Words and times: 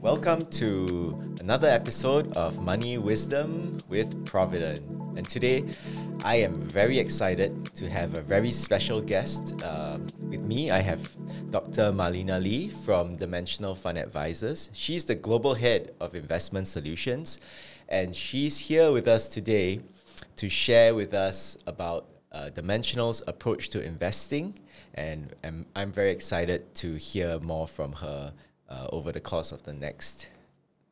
Welcome 0.00 0.46
to 0.52 1.36
another 1.40 1.68
episode 1.68 2.34
of 2.38 2.58
Money 2.58 2.96
Wisdom 2.96 3.76
with 3.90 4.24
Providend. 4.24 5.18
And 5.18 5.28
today, 5.28 5.62
I 6.24 6.36
am 6.36 6.62
very 6.62 6.98
excited 6.98 7.66
to 7.76 7.90
have 7.90 8.16
a 8.16 8.22
very 8.22 8.50
special 8.50 9.02
guest. 9.02 9.62
Uh, 9.62 9.98
with 10.22 10.40
me, 10.40 10.70
I 10.70 10.78
have 10.78 11.12
Dr. 11.50 11.92
Marlena 11.92 12.42
Lee 12.42 12.70
from 12.70 13.14
Dimensional 13.16 13.74
Fund 13.74 13.98
Advisors. 13.98 14.70
She's 14.72 15.04
the 15.04 15.16
global 15.16 15.52
head 15.52 15.92
of 16.00 16.14
investment 16.14 16.66
solutions, 16.66 17.40
and 17.90 18.16
she's 18.16 18.58
here 18.58 18.90
with 18.90 19.06
us 19.06 19.28
today 19.28 19.80
to 20.36 20.48
share 20.48 20.94
with 20.94 21.12
us 21.12 21.58
about 21.66 22.06
uh, 22.32 22.48
Dimensional's 22.48 23.22
approach 23.26 23.68
to 23.68 23.84
investing. 23.84 24.58
And, 24.94 25.34
and 25.42 25.66
I'm 25.74 25.92
very 25.92 26.10
excited 26.10 26.74
to 26.76 26.94
hear 26.94 27.38
more 27.40 27.66
from 27.66 27.92
her 27.92 28.32
uh, 28.68 28.86
over 28.90 29.12
the 29.12 29.20
course 29.20 29.52
of 29.52 29.62
the 29.64 29.72
next 29.72 30.28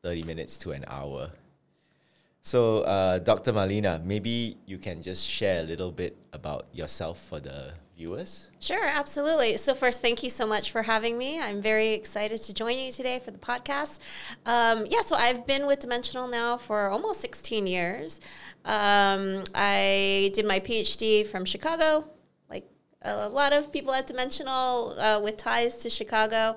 30 0.03 0.23
minutes 0.23 0.57
to 0.59 0.71
an 0.71 0.83
hour. 0.87 1.31
So, 2.41 2.79
uh, 2.81 3.19
Dr. 3.19 3.53
Marlena, 3.53 4.03
maybe 4.03 4.57
you 4.65 4.77
can 4.77 5.01
just 5.01 5.25
share 5.25 5.61
a 5.61 5.63
little 5.63 5.91
bit 5.91 6.17
about 6.33 6.65
yourself 6.73 7.17
for 7.17 7.39
the 7.39 7.71
viewers. 7.95 8.51
Sure, 8.59 8.85
absolutely. 8.85 9.55
So, 9.55 9.73
first, 9.73 10.01
thank 10.01 10.23
you 10.23 10.29
so 10.29 10.45
much 10.45 10.71
for 10.71 10.81
having 10.81 11.17
me. 11.17 11.39
I'm 11.39 11.61
very 11.61 11.93
excited 11.93 12.39
to 12.43 12.53
join 12.53 12.77
you 12.77 12.91
today 12.91 13.19
for 13.19 13.31
the 13.31 13.37
podcast. 13.37 13.99
Um, 14.45 14.85
yeah, 14.89 14.99
so 15.01 15.15
I've 15.15 15.47
been 15.47 15.65
with 15.65 15.79
Dimensional 15.79 16.27
now 16.27 16.57
for 16.57 16.89
almost 16.89 17.21
16 17.21 17.65
years. 17.65 18.19
Um, 18.65 19.45
I 19.55 20.31
did 20.33 20.45
my 20.45 20.59
PhD 20.59 21.25
from 21.25 21.45
Chicago, 21.45 22.09
a 23.03 23.29
lot 23.29 23.53
of 23.53 23.71
people 23.71 23.93
at 23.93 24.07
Dimensional 24.07 24.95
uh, 24.99 25.19
with 25.21 25.37
ties 25.37 25.75
to 25.77 25.89
Chicago. 25.89 26.55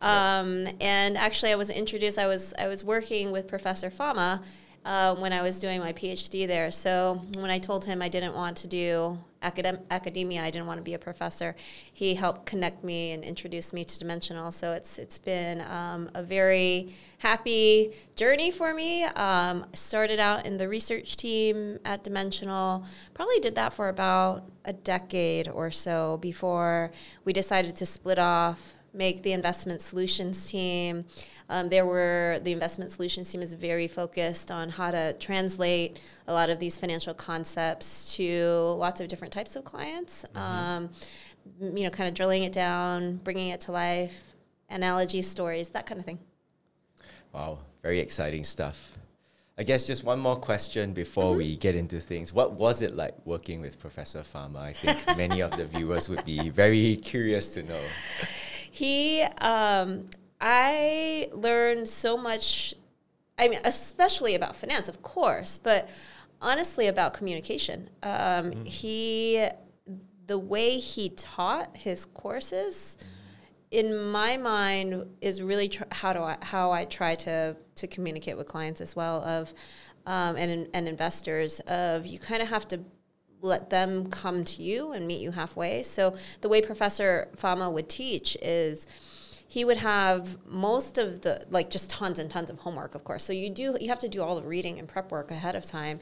Um, 0.00 0.68
And 0.80 1.16
actually, 1.16 1.52
I 1.52 1.56
was 1.56 1.70
introduced. 1.70 2.18
I 2.18 2.26
was 2.26 2.54
I 2.58 2.68
was 2.68 2.84
working 2.84 3.32
with 3.32 3.48
Professor 3.48 3.90
Fama 3.90 4.42
uh, 4.84 5.14
when 5.16 5.32
I 5.32 5.42
was 5.42 5.60
doing 5.60 5.80
my 5.80 5.92
PhD 5.92 6.46
there. 6.46 6.70
So 6.70 7.20
when 7.34 7.50
I 7.50 7.58
told 7.58 7.84
him 7.84 8.00
I 8.02 8.08
didn't 8.08 8.34
want 8.34 8.56
to 8.58 8.68
do 8.68 9.18
academ- 9.42 9.82
academia, 9.90 10.42
I 10.42 10.50
didn't 10.50 10.66
want 10.66 10.78
to 10.78 10.82
be 10.82 10.94
a 10.94 10.98
professor, 10.98 11.54
he 11.92 12.14
helped 12.14 12.46
connect 12.46 12.82
me 12.84 13.12
and 13.12 13.22
introduce 13.24 13.72
me 13.72 13.84
to 13.84 13.98
Dimensional. 13.98 14.50
So 14.52 14.72
it's 14.72 14.98
it's 14.98 15.18
been 15.18 15.60
um, 15.62 16.10
a 16.14 16.22
very 16.22 16.94
happy 17.18 17.92
journey 18.16 18.50
for 18.50 18.72
me. 18.74 19.04
Um, 19.04 19.66
started 19.72 20.20
out 20.20 20.46
in 20.46 20.56
the 20.56 20.68
research 20.68 21.16
team 21.16 21.78
at 21.84 22.04
Dimensional. 22.04 22.84
Probably 23.14 23.40
did 23.40 23.54
that 23.56 23.72
for 23.72 23.88
about 23.88 24.44
a 24.64 24.72
decade 24.72 25.48
or 25.48 25.70
so 25.70 26.18
before 26.18 26.92
we 27.24 27.32
decided 27.32 27.76
to 27.76 27.86
split 27.86 28.18
off 28.18 28.74
make 28.92 29.22
the 29.22 29.32
investment 29.32 29.80
solutions 29.80 30.46
team. 30.46 31.04
Um, 31.48 31.68
there 31.68 31.86
were 31.86 32.40
the 32.42 32.52
investment 32.52 32.90
solutions 32.90 33.30
team 33.30 33.42
is 33.42 33.54
very 33.54 33.88
focused 33.88 34.50
on 34.50 34.68
how 34.68 34.90
to 34.90 35.12
translate 35.14 35.98
a 36.26 36.32
lot 36.32 36.50
of 36.50 36.58
these 36.58 36.76
financial 36.76 37.14
concepts 37.14 38.16
to 38.16 38.74
lots 38.78 39.00
of 39.00 39.08
different 39.08 39.32
types 39.32 39.56
of 39.56 39.64
clients. 39.64 40.24
Mm-hmm. 40.34 40.38
Um, 40.38 40.90
you 41.60 41.84
know, 41.84 41.90
kind 41.90 42.08
of 42.08 42.14
drilling 42.14 42.42
it 42.42 42.52
down, 42.52 43.16
bringing 43.16 43.48
it 43.48 43.60
to 43.62 43.72
life, 43.72 44.22
analogies, 44.68 45.28
stories, 45.28 45.70
that 45.70 45.86
kind 45.86 45.98
of 45.98 46.04
thing. 46.04 46.18
Wow, 47.32 47.58
very 47.82 48.00
exciting 48.00 48.44
stuff. 48.44 48.98
I 49.60 49.64
guess 49.64 49.84
just 49.84 50.04
one 50.04 50.20
more 50.20 50.36
question 50.36 50.92
before 50.92 51.30
mm-hmm. 51.30 51.38
we 51.38 51.56
get 51.56 51.74
into 51.74 52.00
things. 52.00 52.32
What 52.32 52.52
was 52.52 52.80
it 52.80 52.94
like 52.94 53.14
working 53.24 53.60
with 53.60 53.80
Professor 53.80 54.22
Fama? 54.22 54.60
I 54.60 54.72
think 54.72 55.18
many 55.18 55.42
of 55.42 55.56
the 55.56 55.64
viewers 55.74 56.08
would 56.08 56.24
be 56.24 56.48
very 56.48 56.96
curious 56.96 57.48
to 57.54 57.64
know. 57.64 57.80
He, 58.70 59.22
um, 59.40 60.06
I 60.40 61.28
learned 61.32 61.88
so 61.88 62.16
much. 62.16 62.74
I 63.38 63.48
mean, 63.48 63.60
especially 63.64 64.34
about 64.34 64.56
finance, 64.56 64.88
of 64.88 65.02
course, 65.02 65.58
but 65.58 65.88
honestly 66.40 66.86
about 66.86 67.14
communication. 67.14 67.90
Um, 68.02 68.50
mm. 68.50 68.66
He, 68.66 69.46
the 70.26 70.38
way 70.38 70.78
he 70.78 71.10
taught 71.10 71.76
his 71.76 72.04
courses, 72.04 72.98
in 73.70 73.96
my 73.96 74.36
mind, 74.36 75.06
is 75.20 75.42
really 75.42 75.68
tr- 75.68 75.84
how 75.90 76.12
do 76.12 76.20
I 76.20 76.36
how 76.42 76.70
I 76.70 76.84
try 76.84 77.14
to 77.16 77.56
to 77.76 77.86
communicate 77.86 78.36
with 78.36 78.46
clients 78.46 78.80
as 78.80 78.96
well 78.96 79.22
of 79.24 79.52
um, 80.06 80.36
and 80.36 80.68
and 80.72 80.88
investors 80.88 81.60
of 81.60 82.06
you 82.06 82.18
kind 82.18 82.42
of 82.42 82.48
have 82.48 82.66
to 82.68 82.80
let 83.40 83.70
them 83.70 84.10
come 84.10 84.44
to 84.44 84.62
you 84.62 84.92
and 84.92 85.06
meet 85.06 85.20
you 85.20 85.30
halfway. 85.30 85.82
So 85.82 86.16
the 86.40 86.48
way 86.48 86.60
Professor 86.60 87.28
Fama 87.36 87.70
would 87.70 87.88
teach 87.88 88.36
is 88.42 88.86
he 89.50 89.64
would 89.64 89.78
have 89.78 90.36
most 90.46 90.98
of 90.98 91.22
the 91.22 91.44
like 91.48 91.70
just 91.70 91.88
tons 91.88 92.18
and 92.18 92.30
tons 92.30 92.50
of 92.50 92.58
homework 92.58 92.94
of 92.94 93.02
course. 93.04 93.24
So 93.24 93.32
you 93.32 93.48
do 93.48 93.76
you 93.80 93.88
have 93.88 93.98
to 94.00 94.08
do 94.08 94.22
all 94.22 94.36
the 94.36 94.46
reading 94.46 94.78
and 94.78 94.86
prep 94.86 95.10
work 95.10 95.30
ahead 95.30 95.56
of 95.56 95.64
time. 95.64 96.00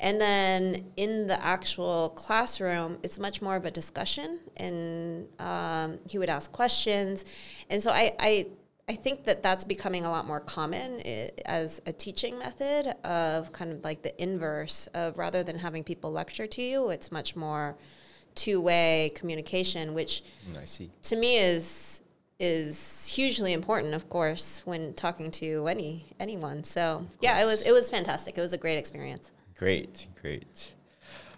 And 0.00 0.20
then 0.20 0.92
in 0.96 1.28
the 1.28 1.42
actual 1.42 2.10
classroom 2.10 2.98
it's 3.04 3.18
much 3.18 3.40
more 3.40 3.54
of 3.54 3.64
a 3.64 3.70
discussion 3.70 4.40
and 4.56 5.28
um, 5.38 5.98
he 6.08 6.18
would 6.18 6.28
ask 6.28 6.50
questions. 6.50 7.24
And 7.70 7.80
so 7.80 7.92
I, 7.92 8.14
I 8.18 8.46
I 8.88 8.94
think 8.94 9.24
that 9.24 9.42
that's 9.42 9.64
becoming 9.64 10.06
a 10.06 10.10
lot 10.10 10.26
more 10.26 10.40
common 10.40 11.00
as 11.44 11.80
a 11.84 11.92
teaching 11.92 12.38
method 12.38 12.94
of 13.04 13.52
kind 13.52 13.70
of 13.70 13.84
like 13.84 14.02
the 14.02 14.20
inverse 14.22 14.86
of 14.94 15.18
rather 15.18 15.42
than 15.42 15.58
having 15.58 15.84
people 15.84 16.10
lecture 16.10 16.46
to 16.46 16.62
you, 16.62 16.88
it's 16.88 17.12
much 17.12 17.36
more 17.36 17.76
two-way 18.34 19.12
communication, 19.14 19.92
which 19.92 20.22
mm, 20.50 20.62
I 20.62 20.64
see. 20.64 20.90
to 21.02 21.16
me 21.16 21.36
is 21.36 22.02
is 22.40 23.06
hugely 23.08 23.52
important, 23.52 23.94
of 23.94 24.08
course, 24.08 24.62
when 24.64 24.94
talking 24.94 25.30
to 25.32 25.66
any 25.66 26.06
anyone. 26.18 26.64
So 26.64 27.06
yeah, 27.20 27.42
it 27.42 27.44
was 27.44 27.66
it 27.66 27.72
was 27.72 27.90
fantastic. 27.90 28.38
It 28.38 28.40
was 28.40 28.54
a 28.54 28.58
great 28.58 28.78
experience. 28.78 29.32
Great, 29.58 30.06
great. 30.22 30.72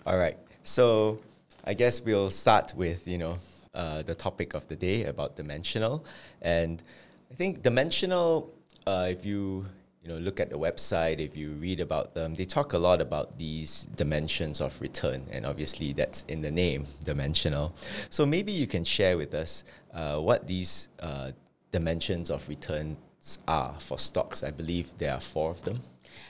All 0.07 0.19
right, 0.19 0.39
so 0.63 1.19
I 1.65 1.75
guess 1.75 2.01
we'll 2.01 2.31
start 2.31 2.75
with 2.77 3.09
you 3.09 3.19
know 3.19 3.39
uh, 3.75 4.03
the 4.03 4.15
topic 4.15 4.55
of 4.55 4.69
the 4.69 4.77
day 4.77 5.05
about 5.05 5.37
dimensional 5.37 6.05
and 6.43 6.83
I 7.31 7.35
think 7.35 7.63
dimensional. 7.63 8.53
Uh, 8.87 9.09
if 9.11 9.25
you 9.25 9.67
you 10.03 10.09
know 10.09 10.19
look 10.19 10.41
at 10.41 10.51
the 10.51 10.59
website, 10.59 11.19
if 11.19 11.37
you 11.37 11.51
read 11.53 11.81
about 11.81 12.15
them, 12.15 12.35
they 12.35 12.45
talk 12.45 12.73
a 12.73 12.79
lot 12.79 13.01
about 13.01 13.39
these 13.39 13.85
dimensions 13.95 14.61
of 14.61 14.81
return, 14.81 15.27
and 15.31 15.47
obviously 15.47 15.93
that's 15.93 16.25
in 16.25 16.41
the 16.43 16.51
name, 16.51 16.87
dimensional. 17.05 17.75
So 18.09 18.27
maybe 18.27 18.53
you 18.53 18.67
can 18.67 18.85
share 18.85 19.17
with 19.17 19.35
us 19.35 19.65
uh, 19.95 20.19
what 20.19 20.47
these 20.47 20.89
uh, 21.01 21.33
dimensions 21.71 22.31
of 22.31 22.49
returns 22.49 23.39
are 23.47 23.77
for 23.79 23.99
stocks. 23.99 24.43
I 24.43 24.51
believe 24.51 24.97
there 24.99 25.13
are 25.15 25.21
four 25.21 25.51
of 25.51 25.63
them 25.63 25.81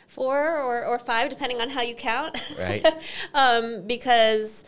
four 0.07 0.59
or, 0.59 0.85
or 0.85 0.99
five, 0.99 1.29
depending 1.29 1.61
on 1.61 1.71
how 1.71 1.83
you 1.83 1.95
count. 1.95 2.37
Right. 2.59 2.85
um, 3.35 3.87
because 3.87 4.65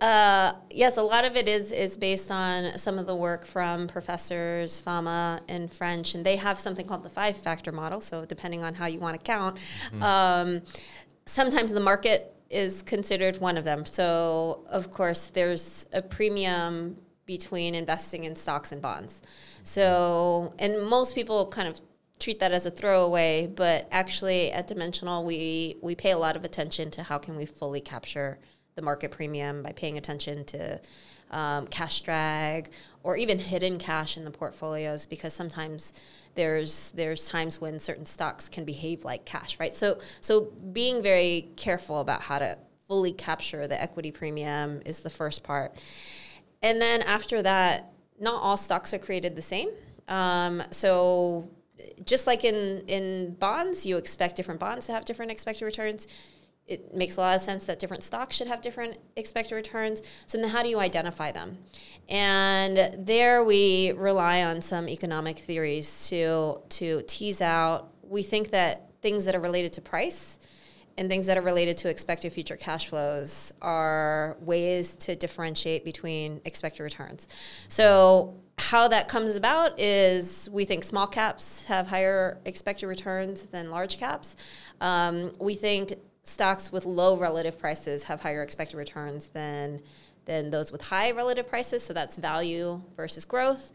uh, 0.00 0.52
yes, 0.70 0.96
a 0.98 1.02
lot 1.02 1.24
of 1.24 1.36
it 1.36 1.48
is 1.48 1.72
is 1.72 1.96
based 1.96 2.30
on 2.30 2.78
some 2.78 2.98
of 2.98 3.06
the 3.06 3.16
work 3.16 3.46
from 3.46 3.88
professors 3.88 4.80
Fama 4.80 5.40
and 5.48 5.72
French, 5.72 6.14
and 6.14 6.24
they 6.24 6.36
have 6.36 6.58
something 6.58 6.86
called 6.86 7.02
the 7.02 7.10
five 7.10 7.36
factor 7.36 7.72
model. 7.72 8.00
So 8.00 8.24
depending 8.24 8.62
on 8.62 8.74
how 8.74 8.86
you 8.86 9.00
want 9.00 9.18
to 9.18 9.24
count, 9.24 9.56
mm-hmm. 9.56 10.02
um, 10.02 10.62
sometimes 11.24 11.72
the 11.72 11.80
market 11.80 12.34
is 12.50 12.82
considered 12.82 13.40
one 13.40 13.56
of 13.56 13.64
them. 13.64 13.86
So 13.86 14.64
of 14.68 14.90
course, 14.90 15.26
there's 15.26 15.86
a 15.92 16.02
premium 16.02 16.96
between 17.24 17.74
investing 17.74 18.24
in 18.24 18.36
stocks 18.36 18.70
and 18.70 18.82
bonds. 18.82 19.22
So 19.62 20.52
and 20.58 20.86
most 20.86 21.14
people 21.14 21.46
kind 21.46 21.68
of 21.68 21.80
treat 22.20 22.38
that 22.40 22.52
as 22.52 22.66
a 22.66 22.70
throwaway, 22.70 23.46
but 23.46 23.88
actually 23.90 24.52
at 24.52 24.66
Dimensional, 24.68 25.24
we 25.24 25.76
we 25.80 25.94
pay 25.94 26.10
a 26.10 26.18
lot 26.18 26.36
of 26.36 26.44
attention 26.44 26.90
to 26.92 27.02
how 27.02 27.16
can 27.16 27.34
we 27.36 27.46
fully 27.46 27.80
capture 27.80 28.38
the 28.74 28.82
market 28.82 29.10
premium 29.10 29.62
by 29.62 29.72
paying 29.72 29.98
attention 29.98 30.44
to 30.44 30.80
um, 31.30 31.66
cash 31.66 32.00
drag 32.00 32.70
or 33.02 33.16
even 33.16 33.38
hidden 33.38 33.78
cash 33.78 34.16
in 34.16 34.24
the 34.24 34.30
portfolios 34.30 35.06
because 35.06 35.32
sometimes 35.32 35.92
there's 36.34 36.92
there's 36.92 37.28
times 37.28 37.60
when 37.60 37.78
certain 37.78 38.06
stocks 38.06 38.48
can 38.48 38.64
behave 38.64 39.04
like 39.04 39.24
cash, 39.24 39.58
right? 39.60 39.74
So 39.74 39.98
so 40.20 40.52
being 40.72 41.02
very 41.02 41.48
careful 41.56 42.00
about 42.00 42.22
how 42.22 42.38
to 42.38 42.58
fully 42.88 43.12
capture 43.12 43.66
the 43.66 43.80
equity 43.80 44.10
premium 44.10 44.80
is 44.84 45.00
the 45.00 45.10
first 45.10 45.42
part, 45.42 45.76
and 46.62 46.80
then 46.80 47.02
after 47.02 47.42
that, 47.42 47.92
not 48.20 48.42
all 48.42 48.56
stocks 48.56 48.92
are 48.92 48.98
created 48.98 49.36
the 49.36 49.42
same. 49.42 49.70
Um, 50.08 50.62
so 50.70 51.50
just 52.04 52.26
like 52.26 52.44
in 52.44 52.84
in 52.88 53.34
bonds, 53.34 53.86
you 53.86 53.96
expect 53.96 54.36
different 54.36 54.60
bonds 54.60 54.86
to 54.86 54.92
have 54.92 55.04
different 55.04 55.30
expected 55.30 55.64
returns 55.64 56.08
it 56.66 56.94
makes 56.94 57.16
a 57.16 57.20
lot 57.20 57.36
of 57.36 57.42
sense 57.42 57.66
that 57.66 57.78
different 57.78 58.02
stocks 58.02 58.36
should 58.36 58.46
have 58.46 58.62
different 58.62 58.98
expected 59.16 59.54
returns. 59.54 60.02
So 60.26 60.38
then 60.38 60.48
how 60.48 60.62
do 60.62 60.68
you 60.68 60.78
identify 60.78 61.30
them? 61.30 61.58
And 62.08 62.96
there 62.98 63.44
we 63.44 63.92
rely 63.92 64.42
on 64.42 64.62
some 64.62 64.88
economic 64.88 65.38
theories 65.38 66.08
to 66.08 66.60
to 66.70 67.02
tease 67.06 67.42
out. 67.42 67.92
We 68.02 68.22
think 68.22 68.50
that 68.50 68.90
things 69.02 69.26
that 69.26 69.34
are 69.34 69.40
related 69.40 69.74
to 69.74 69.82
price 69.82 70.38
and 70.96 71.08
things 71.08 71.26
that 71.26 71.36
are 71.36 71.42
related 71.42 71.76
to 71.78 71.90
expected 71.90 72.32
future 72.32 72.56
cash 72.56 72.88
flows 72.88 73.52
are 73.60 74.36
ways 74.40 74.94
to 74.96 75.16
differentiate 75.16 75.84
between 75.84 76.40
expected 76.44 76.82
returns. 76.82 77.28
So 77.68 78.40
how 78.56 78.88
that 78.88 79.08
comes 79.08 79.34
about 79.36 79.80
is 79.80 80.48
we 80.52 80.64
think 80.64 80.84
small 80.84 81.06
caps 81.06 81.64
have 81.64 81.88
higher 81.88 82.38
expected 82.44 82.86
returns 82.86 83.42
than 83.42 83.70
large 83.70 83.98
caps. 83.98 84.36
Um, 84.80 85.32
we 85.40 85.54
think 85.54 85.94
stocks 86.24 86.72
with 86.72 86.84
low 86.84 87.16
relative 87.16 87.58
prices 87.58 88.04
have 88.04 88.20
higher 88.20 88.42
expected 88.42 88.76
returns 88.76 89.28
than 89.28 89.80
than 90.24 90.48
those 90.48 90.72
with 90.72 90.82
high 90.82 91.10
relative 91.10 91.46
prices. 91.46 91.82
So 91.82 91.92
that's 91.92 92.16
value 92.16 92.80
versus 92.96 93.24
growth. 93.24 93.72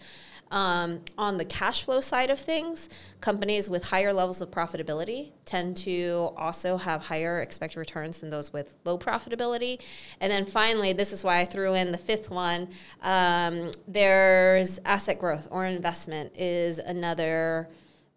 Um, 0.52 1.02
on 1.16 1.38
the 1.38 1.46
cash 1.46 1.84
flow 1.84 2.02
side 2.02 2.32
of 2.32 2.40
things, 2.40 2.90
companies 3.22 3.70
with 3.70 3.84
higher 3.84 4.12
levels 4.12 4.42
of 4.42 4.50
profitability 4.50 5.32
tend 5.46 5.78
to 5.78 6.32
also 6.36 6.76
have 6.78 7.04
higher 7.04 7.42
expected 7.42 7.78
returns 7.78 8.22
than 8.22 8.32
those 8.32 8.52
with 8.52 8.74
low 8.84 8.98
profitability. 8.98 9.80
And 10.20 10.32
then 10.32 10.46
finally, 10.46 10.92
this 10.92 11.14
is 11.14 11.24
why 11.24 11.40
I 11.40 11.46
threw 11.46 11.76
in 11.76 11.92
the 11.92 12.00
fifth 12.00 12.32
one 12.32 12.70
um, 13.04 13.72
there's 13.88 14.80
asset 14.86 15.20
growth 15.20 15.48
or 15.52 15.66
investment, 15.66 16.36
is 16.36 16.80
another 16.80 17.70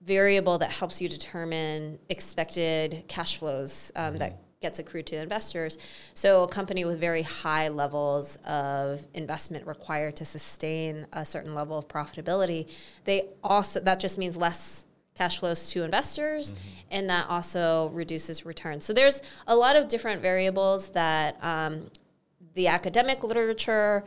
variable 0.04 0.58
that 0.58 0.70
helps 0.70 1.00
you 1.00 1.08
determine 1.08 1.98
expected 2.08 3.04
cash 3.08 3.36
flows 3.36 3.92
um, 3.94 4.10
mm-hmm. 4.10 4.18
that 4.18 4.38
gets 4.60 4.78
accrued 4.78 5.06
to 5.06 5.16
investors. 5.16 5.76
So 6.14 6.44
a 6.44 6.48
company 6.48 6.84
with 6.84 7.00
very 7.00 7.22
high 7.22 7.68
levels 7.68 8.36
of 8.46 9.04
investment 9.12 9.66
required 9.66 10.16
to 10.16 10.24
sustain 10.24 11.06
a 11.12 11.24
certain 11.26 11.54
level 11.54 11.76
of 11.76 11.88
profitability, 11.88 12.70
they 13.04 13.28
also 13.42 13.80
that 13.80 14.00
just 14.00 14.18
means 14.18 14.36
less 14.36 14.86
cash 15.14 15.38
flows 15.38 15.70
to 15.70 15.84
investors 15.84 16.52
mm-hmm. 16.52 16.78
and 16.92 17.10
that 17.10 17.28
also 17.28 17.90
reduces 17.90 18.46
returns. 18.46 18.84
So 18.84 18.92
there's 18.92 19.20
a 19.46 19.54
lot 19.54 19.76
of 19.76 19.88
different 19.88 20.22
variables 20.22 20.90
that 20.90 21.42
um, 21.44 21.90
the 22.54 22.68
academic 22.68 23.22
literature 23.22 24.04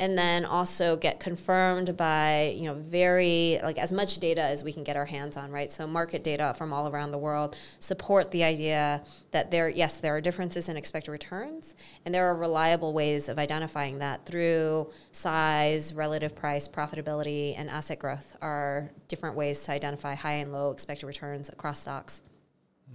and 0.00 0.16
then 0.16 0.46
also 0.46 0.96
get 0.96 1.20
confirmed 1.20 1.96
by 1.96 2.54
you 2.56 2.64
know 2.64 2.74
very 2.74 3.60
like 3.62 3.78
as 3.78 3.92
much 3.92 4.18
data 4.18 4.42
as 4.42 4.64
we 4.64 4.72
can 4.72 4.82
get 4.82 4.96
our 4.96 5.04
hands 5.04 5.36
on 5.36 5.52
right? 5.52 5.70
So 5.70 5.86
market 5.86 6.24
data 6.24 6.54
from 6.56 6.72
all 6.72 6.88
around 6.88 7.12
the 7.12 7.18
world 7.18 7.54
support 7.78 8.30
the 8.32 8.42
idea 8.42 9.04
that 9.30 9.50
there 9.50 9.68
yes 9.68 9.98
there 9.98 10.16
are 10.16 10.20
differences 10.20 10.68
in 10.68 10.76
expected 10.76 11.12
returns 11.12 11.76
and 12.04 12.14
there 12.14 12.26
are 12.26 12.34
reliable 12.34 12.92
ways 12.94 13.28
of 13.28 13.38
identifying 13.38 13.98
that 13.98 14.24
through 14.26 14.90
size 15.12 15.94
relative 15.94 16.34
price 16.34 16.66
profitability 16.66 17.54
and 17.56 17.68
asset 17.68 17.98
growth 17.98 18.36
are 18.40 18.90
different 19.06 19.36
ways 19.36 19.62
to 19.64 19.72
identify 19.72 20.14
high 20.14 20.40
and 20.42 20.50
low 20.52 20.70
expected 20.70 21.06
returns 21.06 21.50
across 21.50 21.80
stocks. 21.80 22.22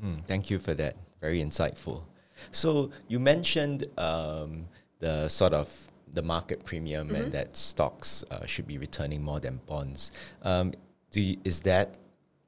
Mm, 0.03 0.25
thank 0.25 0.49
you 0.49 0.57
for 0.57 0.73
that. 0.73 0.95
Very 1.21 1.39
insightful. 1.39 2.03
So 2.51 2.91
you 3.07 3.19
mentioned 3.19 3.85
um, 3.97 4.67
the 4.99 5.29
sort 5.29 5.53
of 5.53 5.69
the 6.15 6.21
market 6.21 6.63
premium 6.65 7.07
mm-hmm. 7.07 7.15
and 7.15 7.31
that 7.31 7.55
stocks 7.55 8.23
uh, 8.31 8.45
should 8.45 8.67
be 8.67 8.77
returning 8.77 9.21
more 9.21 9.39
than 9.39 9.59
bonds. 9.65 10.11
Um, 10.41 10.73
do 11.11 11.21
you, 11.21 11.37
is 11.43 11.61
that 11.61 11.95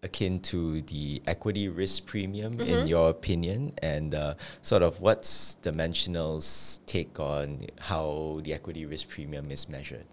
akin 0.03 0.39
to 0.39 0.81
the 0.83 1.21
equity 1.27 1.69
risk 1.69 2.05
premium 2.05 2.57
mm-hmm. 2.57 2.69
in 2.69 2.87
your 2.87 3.09
opinion? 3.09 3.73
And 3.81 4.15
uh, 4.15 4.35
sort 4.61 4.83
of 4.83 5.01
what's 5.01 5.55
Dimensional's 5.61 6.81
take 6.85 7.19
on 7.19 7.65
how 7.79 8.41
the 8.43 8.53
equity 8.53 8.85
risk 8.85 9.09
premium 9.09 9.51
is 9.51 9.69
measured? 9.69 10.05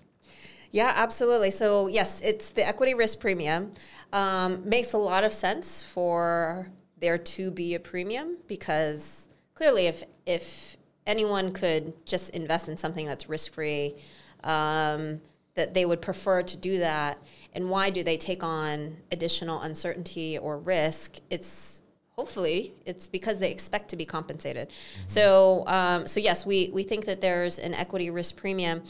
Yeah, 0.71 0.93
absolutely. 0.97 1.51
So 1.51 1.87
yes, 1.87 2.21
it's 2.21 2.51
the 2.51 2.67
equity 2.67 2.95
risk 2.95 3.21
premium. 3.21 3.73
Um, 4.13 4.69
makes 4.69 4.93
a 4.93 4.99
lot 4.99 5.25
of 5.25 5.33
sense 5.33 5.83
for 5.83 6.69
there 6.99 7.19
to 7.19 7.51
be 7.51 7.75
a 7.75 7.81
premium 7.81 8.39
because 8.47 9.29
clearly, 9.55 9.87
if 9.87 10.05
if 10.27 10.77
anyone 11.07 11.53
could 11.53 11.93
just 12.07 12.31
invest 12.31 12.69
in 12.69 12.77
something 12.77 13.07
that's 13.07 13.29
risk 13.29 13.53
free, 13.53 13.97
um, 14.43 15.21
that 15.55 15.75
they 15.75 15.85
would 15.85 16.03
prefer 16.03 16.43
to 16.43 16.57
do 16.57 16.79
that. 16.79 17.19
And 17.53 17.71
why 17.71 17.91
do 17.91 18.03
they 18.03 18.17
take 18.17 18.43
on 18.43 18.97
additional 19.13 19.61
uncertainty 19.61 20.39
or 20.39 20.59
risk? 20.59 21.19
It's 21.31 21.83
hopefully 22.11 22.73
it's 22.87 23.07
because 23.07 23.39
they 23.39 23.51
expect 23.51 23.89
to 23.91 23.97
be 23.97 24.05
compensated. 24.05 24.69
Mm-hmm. 24.69 25.09
So, 25.09 25.65
um, 25.67 26.07
so 26.07 26.21
yes, 26.21 26.47
we 26.47 26.71
we 26.73 26.83
think 26.83 27.05
that 27.07 27.21
there's 27.21 27.59
an 27.59 27.75
equity 27.75 28.11
risk 28.11 28.37
premium. 28.37 28.83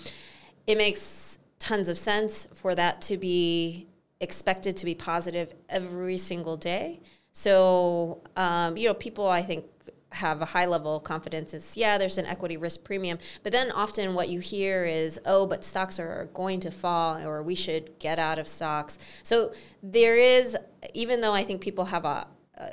It 0.66 0.78
makes 0.78 1.38
tons 1.58 1.88
of 1.88 1.98
sense 1.98 2.48
for 2.54 2.74
that 2.74 3.00
to 3.02 3.16
be 3.16 3.86
expected 4.20 4.76
to 4.78 4.84
be 4.84 4.94
positive 4.94 5.54
every 5.68 6.16
single 6.16 6.56
day. 6.56 7.00
So, 7.32 8.22
um, 8.36 8.76
you 8.76 8.88
know, 8.88 8.94
people 8.94 9.28
I 9.28 9.42
think 9.42 9.64
have 10.14 10.40
a 10.40 10.46
high 10.46 10.66
level 10.66 10.96
of 10.96 11.04
confidence 11.04 11.54
is 11.54 11.76
yeah 11.76 11.98
there's 11.98 12.18
an 12.18 12.26
equity 12.26 12.56
risk 12.56 12.84
premium. 12.84 13.18
But 13.42 13.52
then 13.52 13.70
often 13.70 14.14
what 14.14 14.28
you 14.28 14.40
hear 14.40 14.84
is 14.84 15.20
oh 15.26 15.46
but 15.46 15.64
stocks 15.64 15.98
are 15.98 16.28
going 16.34 16.60
to 16.60 16.70
fall 16.70 17.20
or 17.26 17.42
we 17.42 17.54
should 17.54 17.98
get 17.98 18.18
out 18.18 18.38
of 18.38 18.48
stocks. 18.48 18.98
So 19.22 19.52
there 19.82 20.16
is 20.16 20.56
even 20.92 21.20
though 21.20 21.32
i 21.32 21.42
think 21.42 21.60
people 21.60 21.86
have 21.86 22.04
a 22.04 22.26
uh, 22.58 22.68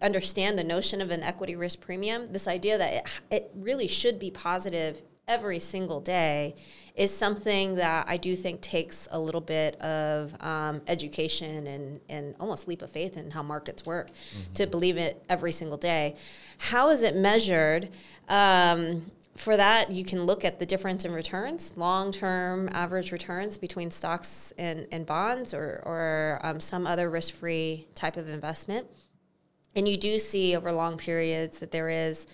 understand 0.00 0.58
the 0.58 0.64
notion 0.64 1.02
of 1.02 1.10
an 1.10 1.22
equity 1.22 1.54
risk 1.54 1.80
premium 1.80 2.26
this 2.28 2.48
idea 2.48 2.78
that 2.78 2.92
it, 2.94 3.20
it 3.30 3.50
really 3.54 3.86
should 3.86 4.18
be 4.18 4.30
positive 4.30 5.02
every 5.28 5.58
single 5.58 6.00
day 6.00 6.54
is 6.94 7.16
something 7.16 7.76
that 7.76 8.06
I 8.08 8.16
do 8.16 8.36
think 8.36 8.60
takes 8.60 9.08
a 9.10 9.18
little 9.18 9.40
bit 9.40 9.80
of 9.80 10.34
um, 10.42 10.82
education 10.86 11.66
and, 11.66 12.00
and 12.08 12.34
almost 12.38 12.68
leap 12.68 12.82
of 12.82 12.90
faith 12.90 13.16
in 13.16 13.30
how 13.30 13.42
markets 13.42 13.86
work 13.86 14.10
mm-hmm. 14.10 14.52
to 14.54 14.66
believe 14.66 14.98
it 14.98 15.24
every 15.28 15.52
single 15.52 15.78
day. 15.78 16.16
How 16.58 16.90
is 16.90 17.02
it 17.02 17.16
measured? 17.16 17.88
Um, 18.28 19.10
for 19.34 19.56
that, 19.56 19.90
you 19.90 20.04
can 20.04 20.24
look 20.24 20.44
at 20.44 20.58
the 20.58 20.66
difference 20.66 21.06
in 21.06 21.12
returns, 21.12 21.72
long 21.76 22.12
term 22.12 22.68
average 22.72 23.12
returns 23.12 23.56
between 23.56 23.90
stocks 23.90 24.52
and, 24.58 24.86
and 24.92 25.06
bonds 25.06 25.54
or, 25.54 25.82
or 25.86 26.40
um, 26.42 26.60
some 26.60 26.86
other 26.86 27.08
risk 27.08 27.34
free 27.34 27.86
type 27.94 28.18
of 28.18 28.28
investment. 28.28 28.86
And 29.74 29.88
you 29.88 29.96
do 29.96 30.18
see 30.18 30.54
over 30.54 30.70
long 30.70 30.98
periods 30.98 31.60
that 31.60 31.70
there 31.72 31.88
is 31.88 32.26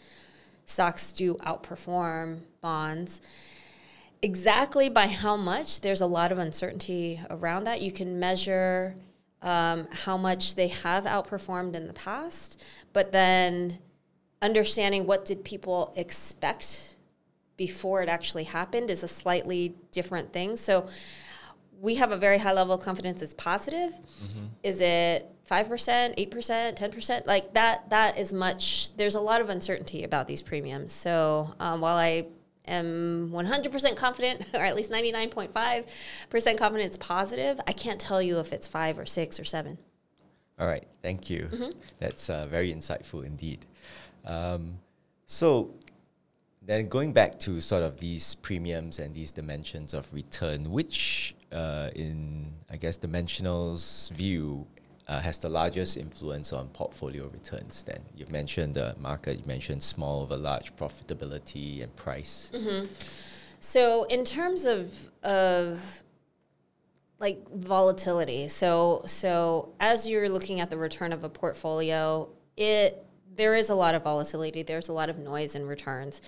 stocks 0.68 1.12
do 1.12 1.34
outperform 1.36 2.40
bonds. 2.60 3.20
Exactly 4.20 4.88
by 4.88 5.06
how 5.06 5.36
much, 5.36 5.80
there's 5.80 6.00
a 6.00 6.06
lot 6.06 6.30
of 6.30 6.38
uncertainty 6.38 7.20
around 7.30 7.64
that. 7.64 7.80
You 7.80 7.90
can 7.90 8.18
measure 8.18 8.94
um, 9.42 9.88
how 9.90 10.16
much 10.16 10.54
they 10.56 10.68
have 10.68 11.04
outperformed 11.04 11.74
in 11.74 11.86
the 11.86 11.92
past, 11.94 12.62
but 12.92 13.12
then 13.12 13.78
understanding 14.42 15.06
what 15.06 15.24
did 15.24 15.42
people 15.42 15.92
expect 15.96 16.96
before 17.56 18.02
it 18.02 18.08
actually 18.08 18.44
happened 18.44 18.90
is 18.90 19.02
a 19.02 19.08
slightly 19.08 19.74
different 19.90 20.32
thing. 20.32 20.56
So 20.56 20.88
we 21.80 21.94
have 21.94 22.12
a 22.12 22.16
very 22.16 22.38
high 22.38 22.52
level 22.52 22.74
of 22.74 22.82
confidence 22.82 23.22
it's 23.22 23.34
positive. 23.34 23.92
Mm-hmm. 23.92 24.46
Is 24.62 24.80
it 24.80 25.30
5%, 25.50 26.28
8%, 26.31 26.76
10%? 26.76 27.26
Like 27.26 27.55
that 27.55 27.90
that 27.90 28.19
is 28.19 28.33
much 28.33 28.95
there's 28.97 29.14
a 29.14 29.21
lot 29.21 29.40
of 29.40 29.49
uncertainty 29.49 30.05
about 30.05 30.28
these 30.28 30.43
premiums. 30.43 30.93
So 30.93 31.55
um, 31.59 31.81
while 31.81 31.97
I 31.97 32.26
am 32.67 33.31
100% 33.33 33.97
confident 33.97 34.47
or 34.55 34.61
at 34.61 34.76
least 34.76 34.90
99.5% 34.90 35.85
confident 36.59 36.87
it's 36.87 36.97
positive, 36.97 37.61
I 37.67 37.73
can't 37.73 38.00
tell 38.00 38.21
you 38.21 38.38
if 38.40 38.52
it's 38.52 38.67
5 38.67 38.99
or 38.99 39.07
6 39.07 39.40
or 39.40 39.45
7. 39.45 39.78
All 40.59 40.67
right, 40.67 40.87
thank 41.02 41.31
you. 41.31 41.49
Mm-hmm. 41.52 41.71
That's 41.99 42.28
uh, 42.28 42.45
very 42.49 42.73
insightful 42.73 43.25
indeed. 43.25 43.64
Um, 44.25 44.81
so 45.26 45.75
then 46.62 46.88
going 46.88 47.12
back 47.12 47.38
to 47.40 47.61
sort 47.61 47.83
of 47.83 47.99
these 47.99 48.35
premiums 48.35 48.99
and 48.99 49.14
these 49.14 49.33
dimensions 49.33 49.95
of 49.95 50.12
return, 50.12 50.71
which 50.71 51.35
uh, 51.52 51.90
in 51.95 52.52
I 52.71 52.76
guess 52.76 52.97
Dimensional's 52.97 54.11
view 54.14 54.67
uh, 55.08 55.20
has 55.20 55.38
the 55.38 55.48
largest 55.48 55.96
influence 55.96 56.52
on 56.52 56.68
portfolio 56.68 57.28
returns? 57.28 57.82
Then 57.82 58.02
you 58.14 58.26
mentioned 58.30 58.74
the 58.74 58.94
market, 58.98 59.38
you 59.38 59.44
mentioned 59.46 59.82
small 59.82 60.22
over 60.22 60.36
large 60.36 60.74
profitability 60.76 61.82
and 61.82 61.94
price. 61.96 62.52
Mm-hmm. 62.54 62.86
So 63.60 64.04
in 64.04 64.24
terms 64.24 64.66
of 64.66 64.92
of 65.22 66.02
like 67.18 67.48
volatility, 67.50 68.48
so 68.48 69.02
so 69.06 69.74
as 69.80 70.08
you're 70.08 70.28
looking 70.28 70.60
at 70.60 70.70
the 70.70 70.76
return 70.76 71.12
of 71.12 71.24
a 71.24 71.28
portfolio, 71.28 72.28
it 72.56 73.04
there 73.34 73.54
is 73.54 73.70
a 73.70 73.74
lot 73.74 73.94
of 73.94 74.02
volatility. 74.02 74.62
There's 74.62 74.88
a 74.88 74.92
lot 74.92 75.08
of 75.08 75.18
noise 75.18 75.54
in 75.54 75.66
returns. 75.66 76.20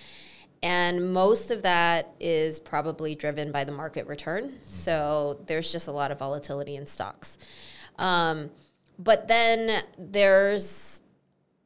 And 0.63 1.11
most 1.11 1.49
of 1.49 1.63
that 1.63 2.13
is 2.19 2.59
probably 2.59 3.15
driven 3.15 3.51
by 3.51 3.63
the 3.63 3.71
market 3.71 4.05
return. 4.07 4.59
So 4.61 5.39
there's 5.47 5.71
just 5.71 5.87
a 5.87 5.91
lot 5.91 6.11
of 6.11 6.19
volatility 6.19 6.75
in 6.75 6.85
stocks. 6.85 7.39
Um, 7.97 8.51
but 9.03 9.27
then 9.27 9.83
there's 9.97 11.01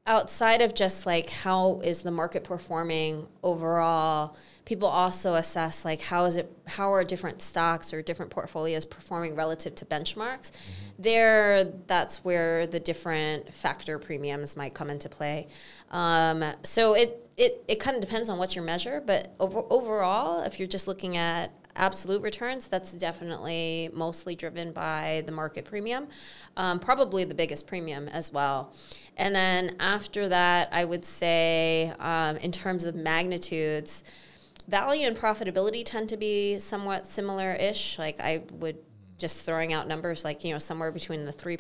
outside 0.08 0.62
of 0.62 0.76
just 0.76 1.06
like 1.06 1.30
how 1.32 1.80
is 1.84 2.04
the 2.04 2.12
market 2.12 2.44
performing 2.44 3.26
overall 3.44 4.36
people 4.64 4.88
also 4.88 5.34
assess 5.34 5.84
like 5.84 6.00
how 6.00 6.26
is 6.26 6.38
it 6.38 6.52
how 6.68 6.94
are 6.94 7.04
different 7.04 7.42
stocks 7.42 7.92
or 7.92 8.04
different 8.04 8.30
portfolios 8.30 8.86
performing 8.86 9.36
relative 9.36 9.74
to 9.74 9.84
benchmarks 9.86 10.52
mm-hmm. 10.52 11.02
there 11.02 11.64
that's 11.88 12.24
where 12.24 12.68
the 12.68 12.80
different 12.80 13.52
factor 13.52 13.98
premiums 13.98 14.56
might 14.56 14.74
come 14.76 14.90
into 14.90 15.10
play 15.10 15.48
um, 15.92 16.44
so 16.64 16.94
it 16.94 17.22
it, 17.38 17.64
it 17.68 17.80
kind 17.80 17.96
of 17.96 18.02
depends 18.02 18.30
on 18.30 18.38
what 18.38 18.56
your 18.56 18.64
measure 18.64 19.02
but 19.06 19.34
over, 19.40 19.62
overall 19.72 20.44
if 20.44 20.60
you're 20.60 20.68
just 20.68 20.88
looking 20.88 21.18
at 21.18 21.52
absolute 21.76 22.22
returns, 22.22 22.68
that's 22.68 22.92
definitely 22.92 23.90
mostly 23.94 24.36
driven 24.36 24.72
by 24.72 25.24
the 25.26 25.32
market 25.32 25.66
premium, 25.66 26.08
um, 26.58 26.80
probably 26.80 27.24
the 27.24 27.36
biggest 27.36 27.68
premium 27.68 28.08
as 28.08 28.32
well. 28.32 28.74
And 29.18 29.36
then 29.36 29.76
after 29.80 30.30
that, 30.30 30.70
I 30.72 30.86
would 30.86 31.06
say 31.06 31.94
um, 32.00 32.38
in 32.38 32.52
terms 32.52 32.86
of 32.86 32.96
magnitudes, 32.96 34.04
value 34.68 35.08
and 35.08 35.16
profitability 35.16 35.84
tend 35.86 36.10
to 36.10 36.18
be 36.18 36.60
somewhat 36.60 37.06
similar 37.06 37.54
ish. 37.54 38.00
Like 38.00 38.20
I 38.20 38.44
would 38.54 38.78
just 39.26 39.44
throwing 39.44 39.74
out 39.74 39.88
numbers 39.88 40.24
like 40.24 40.44
you 40.44 40.54
know 40.54 40.60
somewhere 40.60 40.92
between 40.92 41.26
the 41.26 41.32
three 41.32 41.58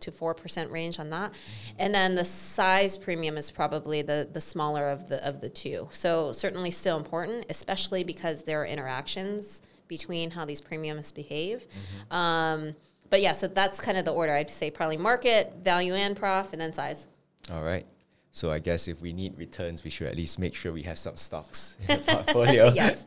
to 0.00 0.12
four 0.12 0.32
percent 0.32 0.70
range 0.70 1.00
on 1.00 1.10
that, 1.10 1.32
and 1.76 1.92
then 1.92 2.14
the 2.14 2.24
size 2.24 2.96
premium 2.96 3.36
is 3.36 3.50
probably 3.50 4.00
the 4.00 4.28
the 4.32 4.40
smaller 4.40 4.88
of 4.88 5.08
the 5.08 5.26
of 5.26 5.40
the 5.40 5.48
two. 5.48 5.88
So 5.90 6.30
certainly 6.30 6.70
still 6.70 6.96
important, 6.96 7.46
especially 7.50 8.04
because 8.04 8.44
there 8.44 8.62
are 8.62 8.66
interactions 8.66 9.60
between 9.88 10.30
how 10.30 10.44
these 10.44 10.60
premiums 10.60 11.10
behave. 11.10 11.66
Mm-hmm. 11.68 12.14
Um, 12.14 12.76
but 13.10 13.20
yeah, 13.20 13.32
so 13.32 13.48
that's 13.48 13.80
kind 13.80 13.98
of 13.98 14.04
the 14.04 14.12
order. 14.12 14.32
I'd 14.32 14.48
say 14.48 14.70
probably 14.70 14.96
market, 14.96 15.52
value 15.64 15.94
and 15.94 16.16
prof, 16.16 16.52
and 16.52 16.60
then 16.60 16.72
size. 16.72 17.08
All 17.50 17.64
right. 17.64 17.86
So 18.30 18.52
I 18.52 18.60
guess 18.60 18.86
if 18.86 19.00
we 19.00 19.12
need 19.12 19.36
returns, 19.36 19.82
we 19.82 19.90
should 19.90 20.06
at 20.06 20.16
least 20.16 20.38
make 20.38 20.54
sure 20.54 20.72
we 20.72 20.82
have 20.82 20.98
some 20.98 21.16
stocks 21.16 21.76
in 21.88 21.98
the 21.98 22.04
portfolio. 22.04 22.72
yes. 22.74 23.06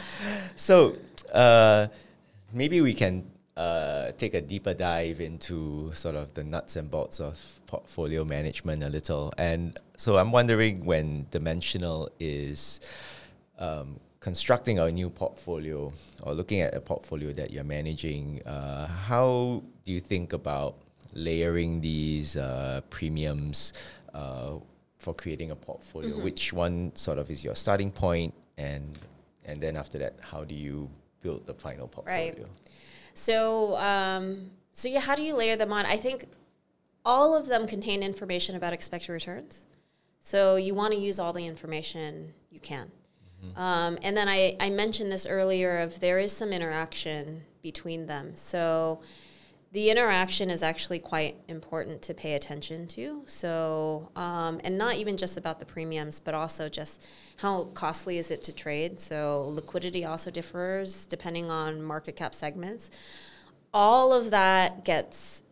so 0.56 0.96
uh, 1.32 1.86
maybe 2.52 2.80
we 2.80 2.94
can 2.94 3.30
uh, 3.56 4.12
take 4.12 4.34
a 4.34 4.40
deeper 4.40 4.74
dive 4.74 5.20
into 5.20 5.92
sort 5.92 6.14
of 6.14 6.32
the 6.34 6.44
nuts 6.44 6.76
and 6.76 6.90
bolts 6.90 7.20
of 7.20 7.60
portfolio 7.66 8.24
management 8.24 8.82
a 8.82 8.88
little. 8.88 9.32
And 9.38 9.78
so 9.96 10.16
I'm 10.16 10.32
wondering 10.32 10.84
when 10.84 11.26
Dimensional 11.30 12.10
is 12.18 12.80
um, 13.58 14.00
constructing 14.20 14.78
a 14.78 14.90
new 14.90 15.10
portfolio 15.10 15.92
or 16.22 16.32
looking 16.32 16.60
at 16.60 16.74
a 16.74 16.80
portfolio 16.80 17.32
that 17.32 17.50
you're 17.50 17.64
managing, 17.64 18.42
uh, 18.46 18.86
how 18.86 19.62
do 19.84 19.92
you 19.92 20.00
think 20.00 20.32
about 20.32 20.76
layering 21.12 21.80
these 21.80 22.36
uh, 22.36 22.80
premiums 22.88 23.72
uh, 24.14 24.52
for 24.96 25.12
creating 25.12 25.50
a 25.50 25.56
portfolio? 25.56 26.14
Mm-hmm. 26.14 26.24
Which 26.24 26.52
one 26.52 26.92
sort 26.94 27.18
of 27.18 27.30
is 27.30 27.44
your 27.44 27.54
starting 27.54 27.90
point, 27.90 28.32
and 28.56 28.98
and 29.44 29.60
then 29.60 29.76
after 29.76 29.98
that, 29.98 30.14
how 30.22 30.44
do 30.44 30.54
you 30.54 30.88
build 31.22 31.46
the 31.46 31.54
final 31.54 31.88
portfolio? 31.88 32.32
Right. 32.32 32.46
So, 33.14 33.76
um, 33.76 34.50
so 34.72 34.88
yeah, 34.88 35.00
how 35.00 35.14
do 35.14 35.22
you 35.22 35.34
layer 35.34 35.56
them 35.56 35.72
on? 35.72 35.86
I 35.86 35.96
think 35.96 36.26
all 37.04 37.36
of 37.36 37.46
them 37.46 37.66
contain 37.66 38.02
information 38.02 38.56
about 38.56 38.72
expected 38.72 39.12
returns. 39.12 39.66
So 40.20 40.56
you 40.56 40.74
want 40.74 40.92
to 40.94 40.98
use 40.98 41.18
all 41.18 41.32
the 41.32 41.46
information 41.46 42.32
you 42.50 42.60
can. 42.60 42.90
Mm-hmm. 43.44 43.60
Um, 43.60 43.98
and 44.02 44.16
then 44.16 44.28
I, 44.28 44.56
I 44.60 44.70
mentioned 44.70 45.10
this 45.10 45.26
earlier 45.26 45.78
of 45.78 45.98
there 46.00 46.18
is 46.18 46.32
some 46.32 46.52
interaction 46.52 47.42
between 47.60 48.06
them. 48.06 48.34
So 48.34 49.00
the 49.72 49.88
interaction 49.88 50.50
is 50.50 50.62
actually 50.62 50.98
quite 50.98 51.34
important 51.48 52.02
to 52.02 52.12
pay 52.12 52.34
attention 52.34 52.86
to. 52.86 53.22
So, 53.24 54.10
um, 54.14 54.60
and 54.64 54.76
not 54.76 54.96
even 54.96 55.16
just 55.16 55.38
about 55.38 55.58
the 55.58 55.64
premiums, 55.64 56.20
but 56.20 56.34
also 56.34 56.68
just 56.68 57.06
how 57.38 57.64
costly 57.72 58.18
is 58.18 58.30
it 58.30 58.42
to 58.44 58.54
trade. 58.54 59.00
So, 59.00 59.48
liquidity 59.48 60.04
also 60.04 60.30
differs 60.30 61.06
depending 61.06 61.50
on 61.50 61.82
market 61.82 62.16
cap 62.16 62.34
segments. 62.34 62.90
All 63.72 64.12
of 64.12 64.30
that 64.30 64.84
gets 64.84 65.42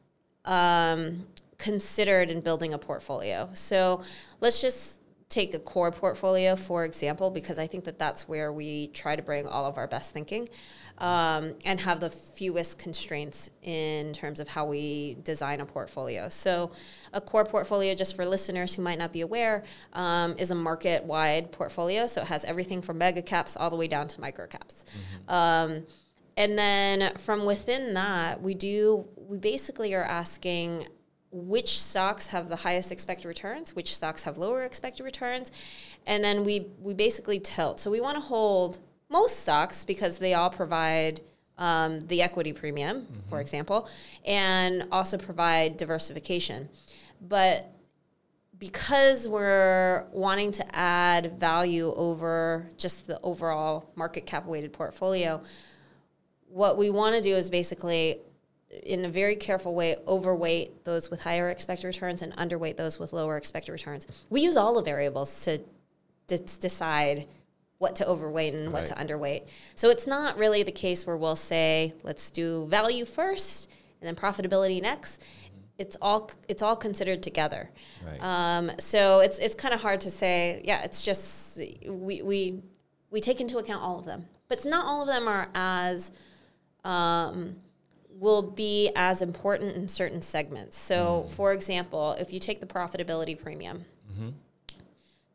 um, 0.45 1.27
considered 1.57 2.31
in 2.31 2.43
building 2.43 2.75
a 2.75 2.79
portfolio. 2.79 3.49
So, 3.55 4.03
let's 4.43 4.61
just 4.61 5.01
take 5.31 5.55
a 5.55 5.59
core 5.59 5.93
portfolio, 5.93 6.57
for 6.57 6.85
example, 6.85 7.31
because 7.31 7.59
I 7.59 7.67
think 7.67 7.85
that 7.85 7.99
that's 7.99 8.29
where 8.29 8.53
we 8.53 8.89
try 8.89 9.17
to 9.17 9.23
bring 9.23 9.47
all 9.47 9.65
of 9.65 9.79
our 9.79 9.87
best 9.87 10.11
thinking 10.11 10.47
um, 11.01 11.55
and 11.65 11.81
have 11.81 11.99
the 12.01 12.11
fewest 12.11 12.79
constraints 12.79 13.51
in 13.63 14.13
terms 14.13 14.39
of 14.39 14.49
how 14.49 14.67
we 14.67 15.17
design 15.25 15.61
a 15.61 15.67
portfolio. 15.67 16.29
So, 16.29 16.73
a 17.13 17.21
core 17.21 17.45
portfolio, 17.45 17.95
just 17.95 18.15
for 18.15 18.27
listeners 18.27 18.75
who 18.75 18.83
might 18.83 18.99
not 18.99 19.13
be 19.13 19.23
aware, 19.23 19.65
um, 19.95 20.35
is 20.39 20.51
a 20.51 20.55
market 20.55 21.03
wide 21.05 21.53
portfolio. 21.53 22.07
So, 22.07 22.21
it 22.21 22.29
has 22.29 22.45
everything 22.45 22.83
from 22.83 22.99
mega 22.99 23.23
caps 23.23 23.57
all 23.57 23.71
the 23.71 23.77
way 23.77 23.89
down 23.89 24.09
to 24.09 24.21
micro 24.21 24.47
caps. 24.47 24.85
Mm-hmm. 24.85 25.33
Um, 25.33 25.87
and 26.37 26.57
then 26.57 27.17
from 27.17 27.45
within 27.45 27.95
that, 27.95 28.41
we 28.43 28.55
do, 28.55 29.07
we 29.17 29.39
basically 29.39 29.95
are 29.95 30.05
asking 30.05 30.87
which 31.33 31.81
stocks 31.81 32.27
have 32.29 32.49
the 32.49 32.57
highest 32.57 32.93
expected 32.93 33.29
returns, 33.29 33.75
which 33.75 33.95
stocks 33.95 34.25
have 34.25 34.37
lower 34.37 34.65
expected 34.65 35.05
returns, 35.05 35.53
and 36.07 36.25
then 36.25 36.45
we 36.45 36.67
we 36.81 36.93
basically 36.93 37.39
tilt. 37.39 37.79
So 37.79 37.91
we 37.91 38.01
want 38.01 38.17
to 38.17 38.21
hold 38.21 38.81
most 39.11 39.41
stocks 39.41 39.85
because 39.85 40.19
they 40.19 40.35
all 40.35 40.51
provide 40.51 41.21
um, 41.59 42.07
the 42.07 42.23
equity 42.23 42.53
premium, 42.53 43.03
mm-hmm. 43.03 43.29
for 43.29 43.41
example, 43.41 43.89
and 44.25 44.87
also 44.91 45.19
provide 45.19 45.77
diversification. 45.77 46.69
But 47.21 47.71
because 48.59 49.29
we're 49.29 50.07
wanting 50.13 50.53
to 50.53 50.77
add 50.77 51.39
value 51.39 51.93
over 51.95 52.69
just 52.77 53.07
the 53.07 53.21
overall 53.23 53.91
market 53.95 54.27
cap 54.27 54.47
weighted 54.47 54.73
portfolio, 54.73 55.43
what 56.49 56.77
we 56.79 56.91
want 56.91 57.15
to 57.15 57.21
do 57.21 57.35
is 57.35 57.51
basically 57.51 58.21
in 58.85 59.05
a 59.05 59.09
very 59.09 59.35
careful 59.35 59.75
way 59.75 59.97
overweight 60.07 60.85
those 60.85 61.11
with 61.11 61.23
higher 61.23 61.51
expected 61.51 61.87
returns 61.87 62.23
and 62.23 62.33
underweight 62.37 62.77
those 62.77 62.99
with 62.99 63.13
lower 63.13 63.37
expected 63.37 63.73
returns. 63.73 64.07
We 64.29 64.43
use 64.43 64.57
all 64.57 64.75
the 64.75 64.83
variables 64.83 65.45
to, 65.45 65.59
to 66.29 66.39
decide 66.39 67.27
what 67.81 67.97
to 67.97 68.07
overweight 68.07 68.53
and 68.53 68.71
what 68.71 68.85
to 68.85 68.95
underweight. 68.95 69.49
So 69.75 69.89
it's 69.89 70.07
not 70.07 70.37
really 70.37 70.63
the 70.63 70.71
case 70.71 71.07
where 71.07 71.17
we'll 71.17 71.35
say, 71.35 71.95
let's 72.03 72.31
do 72.31 72.67
value 72.67 73.07
first 73.07 73.71
and 74.01 74.07
then 74.07 74.15
profitability 74.15 74.83
next. 74.83 75.23
Mm-hmm. 75.23 75.61
It's 75.79 75.97
all 76.03 76.31
it's 76.47 76.61
all 76.61 76.77
considered 76.77 77.23
together. 77.23 77.71
Right. 78.07 78.23
Um, 78.23 78.71
so 78.79 79.21
it's 79.21 79.39
it's 79.39 79.55
kind 79.55 79.73
of 79.73 79.81
hard 79.81 80.03
to 80.03 80.11
say. 80.11 80.61
Yeah, 80.63 80.83
it's 80.83 81.03
just 81.03 81.59
we 81.89 82.21
we 82.21 82.63
we 83.11 83.23
take 83.23 83.41
into 83.41 83.57
account 83.57 83.83
all 83.83 83.99
of 83.99 84.05
them, 84.05 84.27
but 84.49 84.63
not 84.67 84.85
all 84.85 85.01
of 85.01 85.09
them 85.09 85.27
are 85.27 85.49
as 85.55 86.13
um, 86.85 87.57
will 88.11 88.43
be 88.43 88.93
as 88.95 89.23
important 89.23 89.75
in 89.75 89.89
certain 89.89 90.21
segments. 90.21 90.77
So, 90.77 91.25
mm. 91.27 91.31
for 91.31 91.55
example, 91.55 92.13
if 92.19 92.31
you 92.31 92.41
take 92.41 92.61
the 92.61 92.67
profitability 92.67 93.43
premium. 93.43 93.87
Mm-hmm 94.13 94.29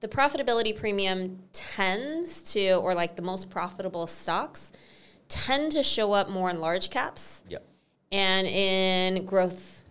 the 0.06 0.16
profitability 0.16 0.78
premium 0.78 1.40
tends 1.52 2.44
to, 2.54 2.74
or 2.74 2.94
like 2.94 3.16
the 3.16 3.24
most 3.24 3.50
profitable 3.50 4.06
stocks, 4.06 4.72
tend 5.28 5.72
to 5.72 5.82
show 5.82 6.14
up 6.14 6.30
more 6.30 6.52
in 6.52 6.62
large 6.62 6.92
caps 6.92 7.44
yep. 7.50 7.66
and 8.12 8.46
in 8.46 9.26
growth 9.26 9.84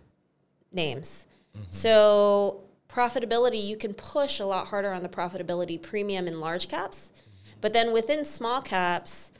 names. 0.71 1.27
Mm-hmm. 1.53 1.65
So, 1.69 2.63
profitability, 2.87 3.61
you 3.61 3.75
can 3.75 3.93
push 3.93 4.39
a 4.39 4.45
lot 4.45 4.67
harder 4.67 4.93
on 4.93 5.03
the 5.03 5.09
profitability 5.09 5.81
premium 5.81 6.29
in 6.29 6.39
large 6.39 6.69
caps. 6.69 7.11
Mm-hmm. 7.11 7.59
But 7.59 7.73
then 7.73 7.91
within 7.91 8.23
small 8.23 8.61
caps, 8.61 9.33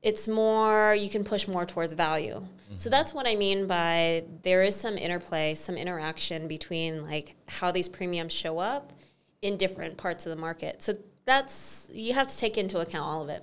it's 0.00 0.26
more, 0.26 0.94
you 0.94 1.10
can 1.10 1.24
push 1.24 1.46
more 1.46 1.66
towards 1.66 1.92
value. 1.92 2.36
Mm-hmm. 2.36 2.78
So 2.78 2.88
that's 2.88 3.12
what 3.12 3.28
I 3.28 3.34
mean 3.34 3.66
by 3.66 4.24
there 4.44 4.62
is 4.62 4.76
some 4.76 4.96
interplay, 4.96 5.56
some 5.56 5.76
interaction 5.76 6.48
between 6.48 7.04
like 7.04 7.36
how 7.48 7.70
these 7.70 7.86
premiums 7.86 8.32
show 8.32 8.58
up 8.58 8.94
in 9.42 9.56
different 9.56 9.96
parts 9.96 10.26
of 10.26 10.30
the 10.30 10.36
market. 10.36 10.82
So 10.82 10.94
that's 11.24 11.88
you 11.92 12.14
have 12.14 12.28
to 12.28 12.38
take 12.38 12.56
into 12.56 12.80
account 12.80 13.04
all 13.04 13.22
of 13.22 13.28
it. 13.28 13.42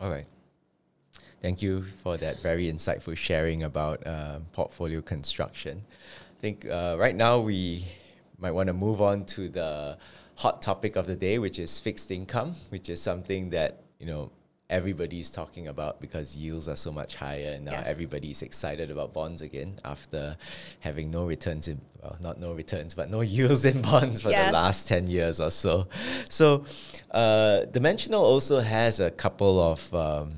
All 0.00 0.10
right. 0.10 0.26
Thank 1.40 1.60
you 1.60 1.82
for 2.02 2.16
that 2.18 2.40
very 2.40 2.72
insightful 2.72 3.16
sharing 3.16 3.64
about 3.64 4.06
uh, 4.06 4.38
portfolio 4.52 5.00
construction. 5.00 5.82
I 6.38 6.40
think 6.40 6.66
uh, 6.66 6.96
right 6.98 7.16
now 7.16 7.40
we 7.40 7.84
might 8.38 8.52
want 8.52 8.68
to 8.68 8.72
move 8.72 9.02
on 9.02 9.24
to 9.26 9.48
the 9.48 9.98
hot 10.36 10.62
topic 10.62 10.96
of 10.96 11.06
the 11.06 11.16
day, 11.16 11.38
which 11.38 11.58
is 11.58 11.80
fixed 11.80 12.10
income, 12.10 12.54
which 12.70 12.88
is 12.88 13.02
something 13.02 13.50
that 13.50 13.82
you 13.98 14.06
know 14.06 14.30
everybody's 14.72 15.30
talking 15.30 15.68
about 15.68 16.00
because 16.00 16.34
yields 16.34 16.66
are 16.66 16.76
so 16.76 16.90
much 16.90 17.14
higher 17.14 17.52
and 17.54 17.66
now 17.66 17.72
yeah. 17.72 17.82
everybody's 17.84 18.40
excited 18.40 18.90
about 18.90 19.12
bonds 19.12 19.42
again 19.42 19.78
after 19.84 20.34
having 20.80 21.10
no 21.10 21.26
returns 21.26 21.68
in 21.68 21.78
well 22.02 22.16
not 22.20 22.40
no 22.40 22.54
returns 22.54 22.94
but 22.94 23.10
no 23.10 23.20
yields 23.34 23.66
in 23.66 23.82
bonds 23.82 24.22
for 24.22 24.30
yes. 24.30 24.46
the 24.46 24.52
last 24.52 24.88
10 24.88 25.06
years 25.08 25.40
or 25.40 25.50
so 25.50 25.86
so 26.30 26.64
uh, 27.10 27.66
dimensional 27.66 28.24
also 28.24 28.60
has 28.60 28.98
a 28.98 29.10
couple 29.10 29.60
of 29.60 29.94
um, 29.94 30.32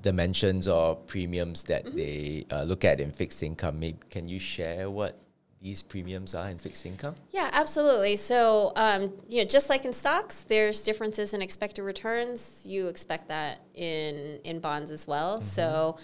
dimensions 0.00 0.66
or 0.66 0.96
premiums 0.96 1.64
that 1.64 1.84
mm-hmm. 1.84 1.96
they 1.96 2.46
uh, 2.50 2.62
look 2.62 2.86
at 2.86 3.00
in 3.00 3.12
fixed 3.12 3.42
income 3.42 3.78
Maybe, 3.78 3.98
can 4.08 4.26
you 4.26 4.38
share 4.38 4.90
what 4.90 5.23
these 5.64 5.82
premiums 5.82 6.34
are 6.34 6.50
in 6.50 6.58
fixed 6.58 6.84
income? 6.84 7.14
Yeah, 7.30 7.48
absolutely. 7.50 8.16
So, 8.16 8.72
um, 8.76 9.14
you 9.30 9.38
know, 9.38 9.48
just 9.48 9.70
like 9.70 9.86
in 9.86 9.94
stocks, 9.94 10.42
there's 10.42 10.82
differences 10.82 11.32
in 11.32 11.40
expected 11.40 11.82
returns. 11.84 12.62
You 12.66 12.88
expect 12.88 13.28
that 13.28 13.62
in 13.72 14.40
in 14.44 14.60
bonds 14.60 14.90
as 14.90 15.08
well. 15.08 15.38
Mm-hmm. 15.38 15.46
So, 15.46 15.96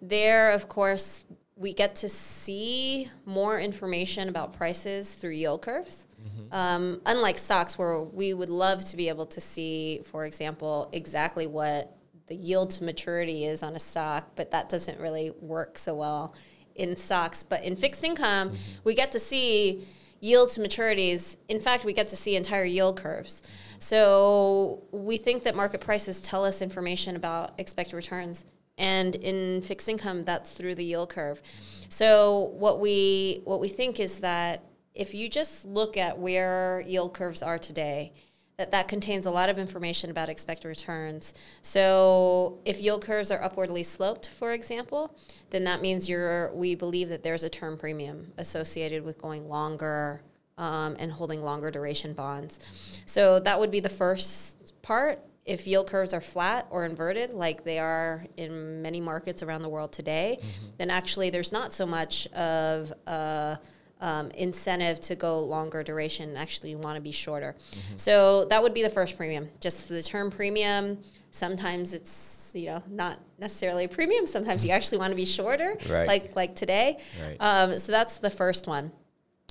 there, 0.00 0.52
of 0.52 0.66
course, 0.66 1.26
we 1.56 1.74
get 1.74 1.94
to 1.96 2.08
see 2.08 3.10
more 3.26 3.60
information 3.60 4.30
about 4.30 4.54
prices 4.54 5.14
through 5.14 5.32
yield 5.32 5.60
curves. 5.60 6.06
Mm-hmm. 6.18 6.54
Um, 6.54 7.02
unlike 7.04 7.36
stocks, 7.36 7.76
where 7.76 8.00
we 8.00 8.32
would 8.32 8.48
love 8.48 8.82
to 8.86 8.96
be 8.96 9.10
able 9.10 9.26
to 9.26 9.42
see, 9.42 10.00
for 10.10 10.24
example, 10.24 10.88
exactly 10.92 11.46
what 11.46 11.94
the 12.28 12.34
yield 12.34 12.70
to 12.70 12.84
maturity 12.84 13.44
is 13.44 13.62
on 13.62 13.74
a 13.74 13.78
stock, 13.78 14.30
but 14.36 14.52
that 14.52 14.70
doesn't 14.70 14.98
really 14.98 15.32
work 15.42 15.76
so 15.76 15.94
well 15.94 16.34
in 16.76 16.96
stocks. 16.96 17.42
But 17.42 17.64
in 17.64 17.76
fixed 17.76 18.04
income, 18.04 18.50
mm-hmm. 18.50 18.80
we 18.84 18.94
get 18.94 19.12
to 19.12 19.18
see 19.18 19.84
yield 20.20 20.50
to 20.50 20.60
maturities. 20.60 21.36
In 21.48 21.60
fact, 21.60 21.84
we 21.84 21.92
get 21.92 22.08
to 22.08 22.16
see 22.16 22.36
entire 22.36 22.64
yield 22.64 22.96
curves. 22.96 23.42
So 23.78 24.84
we 24.92 25.16
think 25.16 25.42
that 25.42 25.56
market 25.56 25.80
prices 25.80 26.20
tell 26.20 26.44
us 26.44 26.62
information 26.62 27.16
about 27.16 27.54
expected 27.58 27.96
returns. 27.96 28.44
And 28.78 29.16
in 29.16 29.62
fixed 29.62 29.88
income, 29.88 30.22
that's 30.22 30.52
through 30.52 30.76
the 30.76 30.84
yield 30.84 31.10
curve. 31.10 31.42
So 31.88 32.52
what 32.56 32.80
we 32.80 33.42
what 33.44 33.60
we 33.60 33.68
think 33.68 34.00
is 34.00 34.20
that 34.20 34.62
if 34.94 35.14
you 35.14 35.28
just 35.28 35.66
look 35.66 35.96
at 35.96 36.18
where 36.18 36.82
yield 36.86 37.14
curves 37.14 37.42
are 37.42 37.58
today, 37.58 38.12
that 38.58 38.70
that 38.70 38.86
contains 38.86 39.26
a 39.26 39.30
lot 39.30 39.48
of 39.48 39.58
information 39.58 40.10
about 40.10 40.28
expected 40.28 40.68
returns. 40.68 41.34
So 41.62 42.58
if 42.64 42.80
yield 42.80 43.04
curves 43.04 43.30
are 43.30 43.42
upwardly 43.42 43.82
sloped, 43.82 44.28
for 44.28 44.52
example, 44.52 45.16
then 45.50 45.64
that 45.64 45.80
means 45.80 46.08
you're 46.08 46.52
we 46.54 46.74
believe 46.74 47.08
that 47.08 47.22
there's 47.22 47.44
a 47.44 47.48
term 47.48 47.76
premium 47.78 48.32
associated 48.38 49.04
with 49.04 49.18
going 49.18 49.48
longer 49.48 50.22
um, 50.58 50.96
and 50.98 51.10
holding 51.10 51.42
longer 51.42 51.70
duration 51.70 52.12
bonds. 52.12 52.60
So 53.06 53.40
that 53.40 53.58
would 53.58 53.70
be 53.70 53.80
the 53.80 53.88
first 53.88 54.74
part. 54.82 55.20
If 55.44 55.66
yield 55.66 55.88
curves 55.88 56.14
are 56.14 56.20
flat 56.20 56.68
or 56.70 56.84
inverted, 56.84 57.32
like 57.32 57.64
they 57.64 57.80
are 57.80 58.24
in 58.36 58.80
many 58.80 59.00
markets 59.00 59.42
around 59.42 59.62
the 59.62 59.68
world 59.68 59.92
today, 59.92 60.38
mm-hmm. 60.38 60.66
then 60.78 60.88
actually 60.90 61.30
there's 61.30 61.50
not 61.50 61.72
so 61.72 61.84
much 61.84 62.28
of 62.28 62.92
a 63.08 63.58
um, 64.02 64.30
incentive 64.32 65.00
to 65.00 65.14
go 65.14 65.40
longer 65.40 65.82
duration. 65.82 66.28
and 66.28 66.36
Actually, 66.36 66.70
you 66.70 66.78
want 66.78 66.96
to 66.96 67.00
be 67.00 67.12
shorter. 67.12 67.56
Mm-hmm. 67.70 67.96
So 67.96 68.44
that 68.46 68.62
would 68.62 68.74
be 68.74 68.82
the 68.82 68.90
first 68.90 69.16
premium. 69.16 69.48
Just 69.60 69.88
the 69.88 70.02
term 70.02 70.30
premium. 70.30 70.98
Sometimes 71.30 71.94
it's 71.94 72.50
you 72.52 72.66
know 72.66 72.82
not 72.90 73.18
necessarily 73.38 73.84
a 73.84 73.88
premium. 73.88 74.26
Sometimes 74.26 74.66
you 74.66 74.72
actually 74.78 74.98
want 74.98 75.12
to 75.12 75.16
be 75.16 75.24
shorter, 75.24 75.78
right. 75.88 76.06
like 76.06 76.36
like 76.36 76.54
today. 76.54 76.98
Right. 77.24 77.36
Um, 77.40 77.78
so 77.78 77.92
that's 77.92 78.18
the 78.18 78.28
first 78.30 78.66
one. 78.66 78.92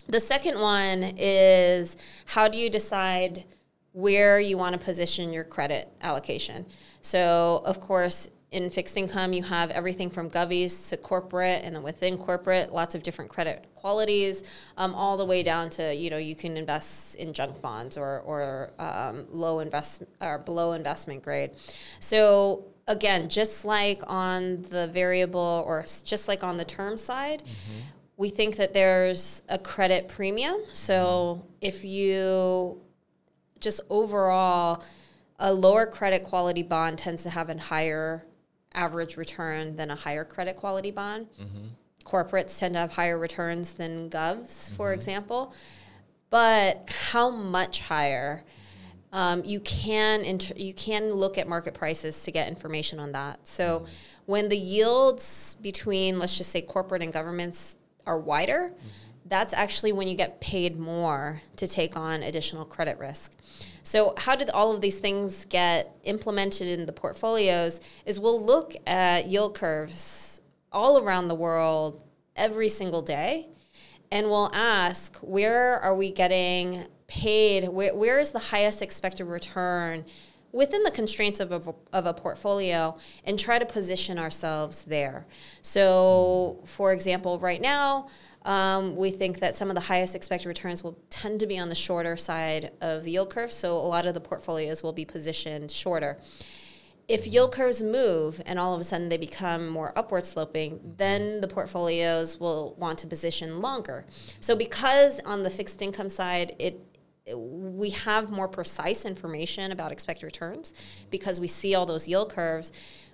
The 0.07 0.19
second 0.19 0.59
one 0.59 1.13
is 1.17 1.95
how 2.25 2.47
do 2.47 2.57
you 2.57 2.69
decide 2.69 3.45
where 3.93 4.39
you 4.39 4.57
want 4.57 4.73
to 4.73 4.83
position 4.83 5.31
your 5.31 5.45
credit 5.45 5.87
allocation? 6.01 6.65
So 7.01 7.61
of 7.65 7.79
course 7.79 8.29
in 8.51 8.69
fixed 8.69 8.97
income, 8.97 9.31
you 9.31 9.43
have 9.43 9.71
everything 9.71 10.09
from 10.09 10.29
govies 10.29 10.89
to 10.89 10.97
corporate, 10.97 11.63
and 11.63 11.73
then 11.73 11.83
within 11.83 12.17
corporate, 12.17 12.73
lots 12.73 12.95
of 12.95 13.01
different 13.01 13.31
credit 13.31 13.65
qualities, 13.75 14.43
um, 14.75 14.93
all 14.93 15.15
the 15.15 15.25
way 15.25 15.41
down 15.41 15.69
to 15.69 15.95
you 15.95 16.09
know 16.09 16.17
you 16.17 16.35
can 16.35 16.57
invest 16.57 17.15
in 17.15 17.31
junk 17.31 17.61
bonds 17.61 17.97
or 17.97 18.19
or 18.21 18.71
um, 18.77 19.25
low 19.29 19.59
invest 19.59 20.03
or 20.19 20.37
below 20.39 20.73
investment 20.73 21.23
grade. 21.23 21.51
So 22.01 22.65
again, 22.87 23.29
just 23.29 23.63
like 23.63 24.01
on 24.07 24.63
the 24.63 24.87
variable 24.87 25.63
or 25.65 25.85
just 26.03 26.27
like 26.27 26.43
on 26.43 26.57
the 26.57 26.65
term 26.65 26.97
side. 26.97 27.43
Mm-hmm. 27.43 27.79
We 28.17 28.29
think 28.29 28.57
that 28.57 28.73
there's 28.73 29.41
a 29.49 29.57
credit 29.57 30.07
premium. 30.07 30.57
So 30.73 31.43
if 31.59 31.83
you 31.83 32.79
just 33.59 33.81
overall, 33.89 34.83
a 35.39 35.51
lower 35.51 35.87
credit 35.87 36.21
quality 36.21 36.61
bond 36.61 36.99
tends 36.99 37.23
to 37.23 37.31
have 37.31 37.49
a 37.49 37.57
higher 37.57 38.23
average 38.73 39.17
return 39.17 39.75
than 39.75 39.91
a 39.91 39.95
higher 39.95 40.23
credit 40.23 40.55
quality 40.55 40.91
bond. 40.91 41.27
Mm-hmm. 41.39 41.67
Corporates 42.05 42.57
tend 42.57 42.73
to 42.73 42.79
have 42.79 42.93
higher 42.93 43.17
returns 43.17 43.73
than 43.73 44.09
govs, 44.09 44.65
mm-hmm. 44.65 44.75
for 44.75 44.93
example. 44.93 45.53
But 46.29 46.89
how 47.11 47.29
much 47.29 47.81
higher? 47.81 48.43
Um, 49.13 49.43
you 49.43 49.59
can 49.59 50.21
inter- 50.21 50.55
you 50.55 50.73
can 50.73 51.11
look 51.11 51.37
at 51.37 51.47
market 51.47 51.73
prices 51.73 52.23
to 52.23 52.31
get 52.31 52.47
information 52.47 52.99
on 52.99 53.11
that. 53.11 53.45
So 53.45 53.79
mm-hmm. 53.79 53.91
when 54.25 54.49
the 54.49 54.57
yields 54.57 55.57
between 55.61 56.17
let's 56.17 56.37
just 56.37 56.51
say 56.51 56.61
corporate 56.61 57.01
and 57.01 57.11
governments 57.11 57.77
are 58.05 58.17
wider, 58.17 58.71
mm-hmm. 58.73 58.87
that's 59.25 59.53
actually 59.53 59.91
when 59.91 60.07
you 60.07 60.15
get 60.15 60.39
paid 60.39 60.79
more 60.79 61.41
to 61.57 61.67
take 61.67 61.97
on 61.97 62.23
additional 62.23 62.63
credit 62.63 62.97
risk. 62.97 63.33
So, 63.83 64.13
how 64.17 64.35
did 64.35 64.49
all 64.49 64.71
of 64.71 64.81
these 64.81 64.99
things 64.99 65.45
get 65.45 65.95
implemented 66.03 66.67
in 66.67 66.85
the 66.85 66.93
portfolios? 66.93 67.81
Is 68.05 68.19
we'll 68.19 68.43
look 68.43 68.75
at 68.85 69.27
yield 69.27 69.55
curves 69.55 70.41
all 70.71 71.03
around 71.03 71.27
the 71.27 71.35
world 71.35 72.01
every 72.35 72.69
single 72.69 73.01
day, 73.01 73.49
and 74.11 74.27
we'll 74.27 74.51
ask 74.53 75.17
where 75.17 75.79
are 75.79 75.95
we 75.95 76.11
getting 76.11 76.85
paid? 77.07 77.67
Where, 77.69 77.95
where 77.95 78.19
is 78.19 78.31
the 78.31 78.39
highest 78.39 78.81
expected 78.81 79.25
return? 79.25 80.05
within 80.53 80.83
the 80.83 80.91
constraints 80.91 81.39
of 81.39 81.51
a, 81.51 81.73
of 81.93 82.05
a 82.05 82.13
portfolio 82.13 82.95
and 83.25 83.39
try 83.39 83.57
to 83.57 83.65
position 83.65 84.19
ourselves 84.19 84.83
there. 84.83 85.25
So, 85.61 86.59
for 86.65 86.93
example, 86.93 87.39
right 87.39 87.61
now, 87.61 88.07
um, 88.43 88.95
we 88.95 89.11
think 89.11 89.39
that 89.39 89.55
some 89.55 89.69
of 89.69 89.75
the 89.75 89.81
highest 89.81 90.15
expected 90.15 90.47
returns 90.47 90.83
will 90.83 90.97
tend 91.09 91.39
to 91.41 91.47
be 91.47 91.59
on 91.59 91.69
the 91.69 91.75
shorter 91.75 92.17
side 92.17 92.71
of 92.81 93.03
the 93.03 93.11
yield 93.11 93.29
curve, 93.29 93.51
so 93.51 93.77
a 93.77 93.87
lot 93.87 94.05
of 94.05 94.13
the 94.13 94.21
portfolios 94.21 94.81
will 94.81 94.93
be 94.93 95.05
positioned 95.05 95.69
shorter. 95.69 96.17
If 97.07 97.27
yield 97.27 97.51
curves 97.51 97.83
move 97.83 98.41
and 98.45 98.57
all 98.57 98.73
of 98.73 98.79
a 98.79 98.83
sudden 98.83 99.09
they 99.09 99.17
become 99.17 99.67
more 99.67 99.91
upward 99.97 100.23
sloping, 100.23 100.79
then 100.97 101.41
the 101.41 101.47
portfolios 101.47 102.39
will 102.39 102.73
want 102.79 102.99
to 102.99 103.07
position 103.07 103.61
longer. 103.61 104.05
So, 104.39 104.55
because 104.55 105.19
on 105.21 105.43
the 105.43 105.49
fixed 105.49 105.81
income 105.81 106.09
side, 106.09 106.55
it 106.57 106.79
we 107.35 107.91
have 107.91 108.31
more 108.31 108.47
precise 108.47 109.05
information 109.05 109.71
about 109.71 109.91
expected 109.91 110.25
returns 110.25 110.73
because 111.11 111.39
we 111.39 111.47
see 111.47 111.75
all 111.75 111.85
those 111.85 112.07
yield 112.07 112.33
curves 112.33 112.71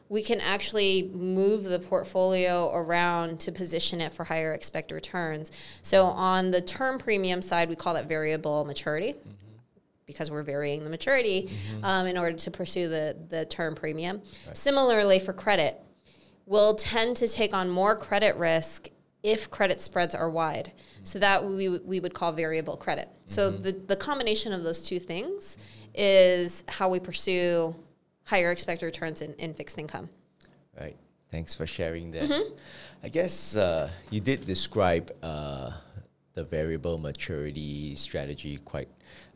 we 0.10 0.24
can 0.24 0.40
actually 0.40 1.12
move 1.14 1.64
the 1.64 1.80
portfolio 1.80 2.74
around 2.74 3.40
to 3.42 3.52
position 3.52 4.00
it 4.02 4.14
for 4.14 4.24
higher 4.24 4.54
expected 4.54 4.96
returns. 4.96 5.52
So 5.82 6.06
on 6.06 6.52
the 6.52 6.62
term 6.62 6.98
premium 6.98 7.42
side, 7.42 7.70
we 7.70 7.76
call 7.76 7.94
that 7.96 8.08
variable 8.08 8.66
maturity. 8.66 9.14
Mm-hmm. 9.14 9.32
Because 10.06 10.32
we're 10.32 10.44
varying 10.44 10.86
the 10.86 10.90
maturity 10.90 11.50
mm-hmm. 11.50 11.84
um, 11.84 12.08
in 12.08 12.18
order 12.18 12.38
to 12.38 12.50
pursue 12.50 12.88
the, 12.88 13.18
the 13.28 13.44
term 13.44 13.76
premium. 13.76 14.22
Right. 14.48 14.56
Similarly, 14.56 15.20
for 15.20 15.34
credit, 15.34 15.82
we'll 16.46 16.76
tend 16.76 17.18
to 17.18 17.28
take 17.28 17.54
on 17.54 17.70
more 17.70 17.94
credit 17.94 18.38
risk 18.38 18.88
if 19.22 19.52
credit 19.52 19.82
spreads 19.82 20.16
are 20.16 20.30
wide. 20.30 20.72
So 21.04 21.20
that 21.20 21.44
we, 21.44 21.68
we 21.68 22.00
would 22.00 22.14
call 22.14 22.32
variable 22.32 22.78
credit. 22.78 23.10
So 23.26 23.52
mm-hmm. 23.52 23.62
the, 23.62 23.72
the 23.74 23.96
combination 23.98 24.54
of 24.54 24.64
those 24.64 24.82
two 24.82 24.98
things 24.98 25.58
is 25.94 26.64
how 26.70 26.88
we 26.88 27.02
pursue 27.02 27.76
higher 28.28 28.52
expected 28.52 28.86
returns 28.86 29.22
in, 29.22 29.34
in 29.36 29.54
fixed 29.54 29.80
income. 29.80 30.10
Right. 30.80 30.98
Thanks 31.32 31.56
for 31.56 31.66
sharing 31.66 32.12
that. 32.12 32.30
Mm-hmm. 32.30 32.54
I 33.04 33.10
guess 33.10 33.56
uh, 33.56 33.90
you 34.12 34.20
did 34.20 34.46
describe 34.46 35.12
uh, 35.24 35.72
the 36.34 36.44
variable 36.44 36.98
maturity 36.98 37.96
strategy 37.96 38.58
quite 38.58 38.90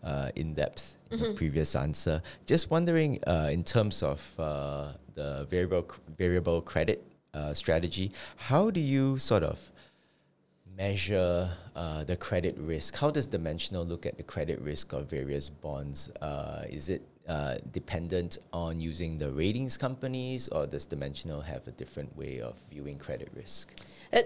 uh, 0.03 0.29
in 0.35 0.53
depth 0.53 0.97
in 1.09 1.17
mm-hmm. 1.17 1.27
the 1.27 1.33
previous 1.33 1.75
answer. 1.75 2.21
Just 2.45 2.69
wondering, 2.69 3.19
uh, 3.25 3.49
in 3.51 3.63
terms 3.63 4.03
of 4.03 4.39
uh, 4.39 4.93
the 5.15 5.45
variable 5.49 5.87
variable 6.17 6.61
credit 6.61 7.03
uh, 7.33 7.53
strategy, 7.53 8.11
how 8.35 8.69
do 8.69 8.79
you 8.79 9.17
sort 9.17 9.43
of 9.43 9.71
measure 10.81 11.49
the 12.05 12.17
credit 12.17 12.55
risk? 12.57 12.97
How 12.97 13.11
does 13.11 13.27
Dimensional 13.27 13.85
look 13.85 14.05
at 14.05 14.17
the 14.17 14.23
credit 14.23 14.59
risk 14.61 14.93
of 14.93 15.09
various 15.09 15.49
bonds? 15.49 16.09
is 16.69 16.89
it 16.89 17.01
uh, 17.27 17.57
dependent 17.71 18.39
on 18.51 18.81
using 18.81 19.17
the 19.17 19.29
ratings 19.31 19.77
companies, 19.77 20.47
or 20.47 20.65
does 20.65 20.85
Dimensional 20.85 21.41
have 21.41 21.63
a 21.67 21.71
different 21.81 22.09
way 22.17 22.41
of 22.41 22.55
viewing 22.71 22.97
credit 22.97 23.29
risk? 23.35 23.63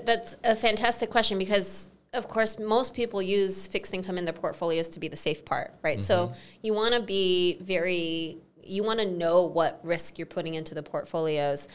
That's 0.10 0.38
a 0.44 0.56
fantastic 0.56 1.10
question 1.10 1.38
because 1.38 1.92
of 2.14 2.30
course, 2.30 2.58
most 2.58 2.94
people 2.94 3.22
use 3.22 3.68
fixed 3.68 3.94
income 3.94 4.18
in 4.18 4.24
their 4.24 4.34
portfolios 4.34 4.88
to 4.90 5.00
be 5.00 5.10
the 5.10 5.18
safe 5.18 5.44
part, 5.44 5.74
right? 5.84 5.98
Mm-hmm. 5.98 6.06
So 6.06 6.32
you 6.62 6.74
want 6.74 6.94
to 6.94 7.02
be 7.02 7.58
very, 7.62 8.38
you 8.66 8.84
want 8.84 9.00
to 9.00 9.06
know 9.06 9.46
what 9.46 9.80
risk 9.84 10.18
you're 10.18 10.26
putting 10.26 10.56
into 10.56 10.76
the 10.76 10.84
portfolios. 10.84 11.68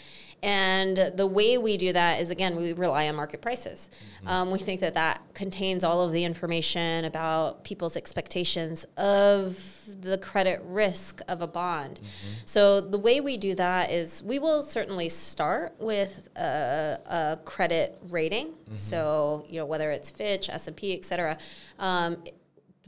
And 0.42 0.96
the 0.96 1.26
way 1.26 1.58
we 1.58 1.76
do 1.76 1.92
that 1.92 2.22
is, 2.22 2.30
again, 2.30 2.56
we 2.56 2.72
rely 2.72 3.08
on 3.08 3.16
market 3.16 3.42
prices. 3.42 3.90
Mm-hmm. 3.92 4.28
Um, 4.28 4.50
we 4.50 4.58
think 4.58 4.80
that 4.80 4.94
that 4.94 5.20
contains 5.34 5.84
all 5.84 6.00
of 6.00 6.12
the 6.12 6.24
information 6.24 7.04
about 7.04 7.62
people's 7.62 7.94
expectations 7.94 8.86
of 8.96 9.62
the 10.00 10.16
credit 10.16 10.62
risk 10.64 11.20
of 11.28 11.42
a 11.42 11.46
bond. 11.46 12.00
Mm-hmm. 12.02 12.40
So 12.46 12.80
the 12.80 12.98
way 12.98 13.20
we 13.20 13.36
do 13.36 13.54
that 13.56 13.90
is 13.90 14.22
we 14.22 14.38
will 14.38 14.62
certainly 14.62 15.10
start 15.10 15.74
with 15.78 16.30
a, 16.36 16.98
a 17.06 17.38
credit 17.44 17.98
rating. 18.08 18.46
Mm-hmm. 18.48 18.74
So, 18.74 19.44
you 19.46 19.60
know, 19.60 19.66
whether 19.66 19.90
it's 19.90 20.08
Fitch, 20.08 20.48
S&P, 20.48 20.94
et 20.94 21.04
cetera, 21.04 21.36
um, 21.78 22.16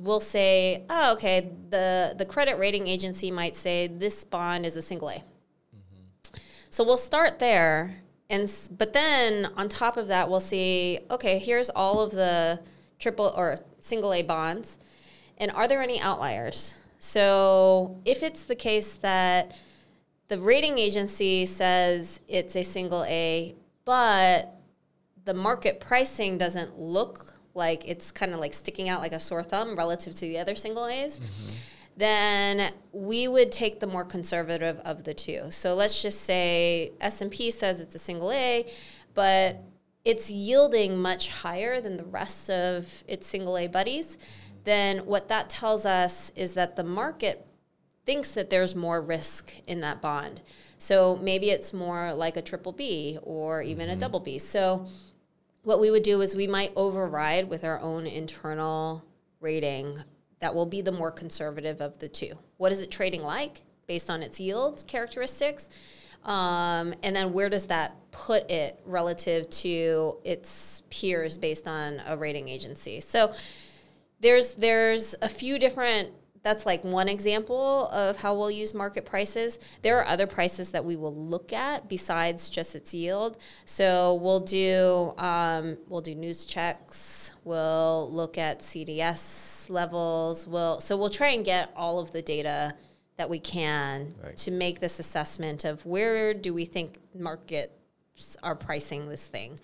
we'll 0.03 0.21
say, 0.21 0.85
oh, 0.91 1.12
okay, 1.12 1.51
the, 1.71 2.15
the 2.19 2.25
credit 2.25 2.59
rating 2.59 2.88
agency 2.88 3.31
might 3.31 3.55
say 3.55 3.87
this 3.87 4.25
bond 4.25 4.67
is 4.67 4.77
a 4.77 4.83
single 4.83 5.09
A. 5.09 5.15
Mm-hmm. 5.15 6.37
So 6.71 6.85
we'll 6.85 6.97
start 6.97 7.38
there. 7.38 8.03
And, 8.29 8.53
but 8.77 8.93
then 8.93 9.51
on 9.57 9.69
top 9.69 9.97
of 9.97 10.09
that, 10.09 10.29
we'll 10.29 10.41
see, 10.41 10.99
okay, 11.11 11.38
here's 11.38 11.71
all 11.71 12.01
of 12.01 12.11
the 12.11 12.61
triple 12.99 13.33
or 13.37 13.59
single 13.79 14.12
A 14.12 14.23
bonds. 14.23 14.79
And 15.38 15.51
are 15.53 15.69
there 15.69 15.83
any 15.83 16.01
outliers? 16.01 16.77
So 16.99 18.01
if 18.05 18.23
it's 18.23 18.45
the 18.45 18.55
case 18.55 18.97
that 18.97 19.57
the 20.29 20.38
rating 20.38 20.79
agency 20.79 21.47
says 21.47 22.21
it's 22.27 22.57
a 22.57 22.62
single 22.62 23.05
A, 23.05 23.55
but 23.85 24.55
the 25.25 25.35
market 25.35 25.79
pricing 25.79 26.38
doesn't 26.38 26.79
look 26.79 27.32
like 27.55 27.87
it's 27.87 28.11
kind 28.11 28.33
of 28.33 28.41
like 28.41 28.55
sticking 28.55 28.88
out 28.88 29.01
like 29.01 29.12
a 29.12 29.21
sore 29.21 29.43
thumb 29.43 29.77
relative 29.77 30.15
to 30.15 30.21
the 30.21 30.38
other 30.38 30.55
single 30.55 30.87
A's, 30.87 31.21
mm-hmm. 31.21 31.55
then 31.97 32.73
we 32.93 33.29
would 33.29 33.53
take 33.53 33.81
the 33.81 33.87
more 33.87 34.05
conservative 34.05 34.79
of 34.81 35.05
the 35.05 35.15
two. 35.15 35.51
So 35.51 35.75
let's 35.75 36.01
just 36.01 36.23
say 36.23 36.93
S&P 37.01 37.51
says 37.51 37.81
it's 37.81 37.95
a 37.95 37.99
single 37.99 38.33
A, 38.33 38.67
but 39.15 39.62
it's 40.05 40.31
yielding 40.31 41.01
much 41.01 41.29
higher 41.29 41.81
than 41.81 41.97
the 41.97 42.05
rest 42.05 42.51
of 42.51 43.05
its 43.07 43.27
single 43.27 43.57
A 43.57 43.67
buddies. 43.69 44.19
Then 44.65 44.99
what 44.99 45.29
that 45.29 45.51
tells 45.51 45.87
us 45.87 46.33
is 46.37 46.55
that 46.55 46.77
the 46.77 46.85
market 46.85 47.47
thinks 48.05 48.33
that 48.33 48.51
there's 48.51 48.75
more 48.75 49.01
risk 49.01 49.53
in 49.67 49.81
that 49.81 50.01
bond. 50.01 50.43
So 50.79 51.19
maybe 51.23 51.51
it's 51.51 51.73
more 51.73 52.12
like 52.15 52.37
a 52.37 52.43
triple 52.43 52.73
B 52.73 53.19
or 53.23 53.62
even 53.62 53.87
mm-hmm. 53.87 53.97
a 53.97 54.01
double 54.01 54.21
B. 54.21 54.38
So 54.38 54.88
what 55.62 55.81
we 55.81 55.90
would 55.90 56.03
do 56.03 56.20
is 56.20 56.35
we 56.35 56.46
might 56.46 56.72
override 56.77 57.48
with 57.48 57.64
our 57.64 57.81
own 57.81 58.07
internal 58.07 59.05
rating 59.40 59.98
that 60.40 60.55
will 60.55 60.66
be 60.66 60.81
the 60.81 60.92
more 60.92 61.11
conservative 61.11 61.81
of 61.81 61.98
the 61.98 62.09
two. 62.09 62.33
What 62.57 62.72
is 62.72 62.83
it 62.83 62.90
trading 62.90 63.22
like 63.22 63.62
based 63.87 64.11
on 64.11 64.22
its 64.22 64.40
yield 64.40 64.85
characteristics? 64.88 65.68
Um, 66.25 66.94
and 67.03 67.14
then 67.14 67.33
where 67.33 67.48
does 67.48 67.66
that 67.66 67.96
put 68.11 68.51
it 68.51 68.81
relative 68.85 69.48
to 69.51 70.18
its 70.25 70.83
peers 70.90 71.38
based 71.38 71.66
on 71.66 72.01
a 72.07 72.16
rating 72.16 72.48
agency? 72.48 73.01
So 73.01 73.33
there's 74.20 74.55
there's 74.55 75.14
a 75.20 75.29
few 75.29 75.59
different 75.59 76.11
that's 76.42 76.66
like 76.66 76.83
one 76.83 77.09
example 77.09 77.88
of 77.88 78.16
how 78.18 78.35
we'll 78.35 78.50
use 78.50 78.74
market 78.74 79.05
prices. 79.05 79.59
There 79.83 79.98
are 79.98 80.07
other 80.07 80.26
prices 80.26 80.72
that 80.72 80.85
we 80.85 80.96
will 80.96 81.14
look 81.14 81.52
at 81.52 81.88
besides 81.88 82.50
just 82.50 82.74
its 82.74 82.92
yield. 82.92 83.38
So 83.64 84.14
we'll 84.14 84.40
do 84.40 85.14
um, 85.18 85.78
we'll 85.88 86.00
do 86.00 86.14
news 86.14 86.44
checks. 86.44 87.35
We'll 87.44 88.11
look 88.11 88.38
at 88.38 88.61
CDS 88.61 89.70
levels. 89.70 90.46
We'll 90.46 90.81
so 90.81 90.96
we'll 90.96 91.11
try 91.11 91.28
and 91.28 91.44
get 91.44 91.70
all 91.76 92.00
of 92.00 92.11
the 92.11 92.22
data 92.22 92.74
that 93.16 93.31
we 93.31 93.38
can 93.38 94.14
right. 94.22 94.37
to 94.38 94.50
make 94.50 94.81
this 94.81 94.98
assessment 94.98 95.64
of 95.64 95.85
where 95.87 96.35
do 96.35 96.52
we 96.52 96.64
think 96.64 96.98
markets 97.14 98.37
are 98.42 98.57
pricing 98.57 99.09
this 99.09 99.26
thing. 99.26 99.59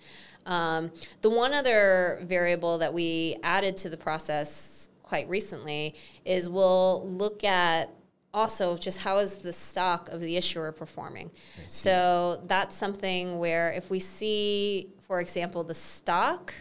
Um, 0.45 0.91
the 1.21 1.29
one 1.29 1.53
other 1.53 2.19
variable 2.23 2.77
that 2.77 2.93
we 2.93 3.35
added 3.43 3.75
to 3.77 3.89
the 3.89 3.97
process 3.97 4.89
quite 5.09 5.27
recently 5.27 5.95
is 6.23 6.47
we'll 6.47 7.09
look 7.09 7.43
at 7.43 7.89
also 8.31 8.77
just 8.77 9.01
how 9.01 9.17
is 9.17 9.37
the 9.37 9.51
stock 9.51 10.07
of 10.09 10.21
the 10.21 10.37
issuer 10.37 10.71
performing. 10.71 11.31
So 11.67 12.43
that's 12.45 12.75
something 12.75 13.39
where 13.39 13.71
if 13.71 13.89
we 13.89 13.99
see, 13.99 14.89
for 15.01 15.19
example, 15.19 15.63
the 15.63 15.73
stock 15.73 16.53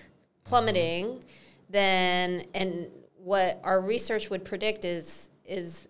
plummeting, 0.45 1.07
mm-hmm. 1.07 1.19
then 1.69 2.47
and 2.55 2.89
what 3.19 3.61
our 3.63 3.83
research 3.83 4.31
would 4.31 4.45
predict 4.47 4.87
is 4.87 5.29
is 5.45 5.87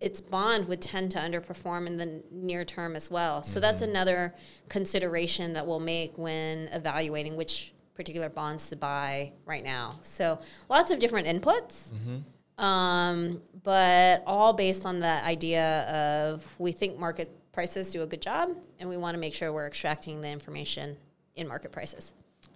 its 0.00 0.20
bond 0.20 0.68
would 0.68 0.82
tend 0.82 1.12
to 1.12 1.18
underperform 1.18 1.86
in 1.86 1.96
the 1.96 2.22
near 2.30 2.64
term 2.64 2.94
as 2.94 3.10
well. 3.10 3.42
So 3.42 3.52
mm-hmm. 3.52 3.62
that's 3.62 3.80
another 3.80 4.34
consideration 4.68 5.54
that 5.54 5.66
we'll 5.66 5.80
make 5.80 6.18
when 6.18 6.68
evaluating 6.72 7.36
which 7.36 7.72
particular 7.94 8.28
bonds 8.28 8.68
to 8.70 8.76
buy 8.76 9.32
right 9.44 9.64
now. 9.64 9.98
So 10.02 10.38
lots 10.68 10.90
of 10.90 10.98
different 10.98 11.26
inputs, 11.26 11.92
mm-hmm. 11.92 12.64
um, 12.64 13.42
but 13.62 14.22
all 14.26 14.52
based 14.52 14.86
on 14.86 15.00
the 15.00 15.24
idea 15.24 15.82
of 15.82 16.44
we 16.58 16.72
think 16.72 16.98
market 16.98 17.30
prices 17.52 17.92
do 17.92 18.02
a 18.02 18.06
good 18.06 18.22
job, 18.22 18.50
and 18.78 18.88
we 18.88 18.96
want 18.96 19.14
to 19.14 19.20
make 19.20 19.34
sure 19.34 19.52
we're 19.52 19.66
extracting 19.66 20.20
the 20.20 20.30
information 20.30 20.96
in 21.36 21.46
market 21.46 21.70
prices. 21.70 22.12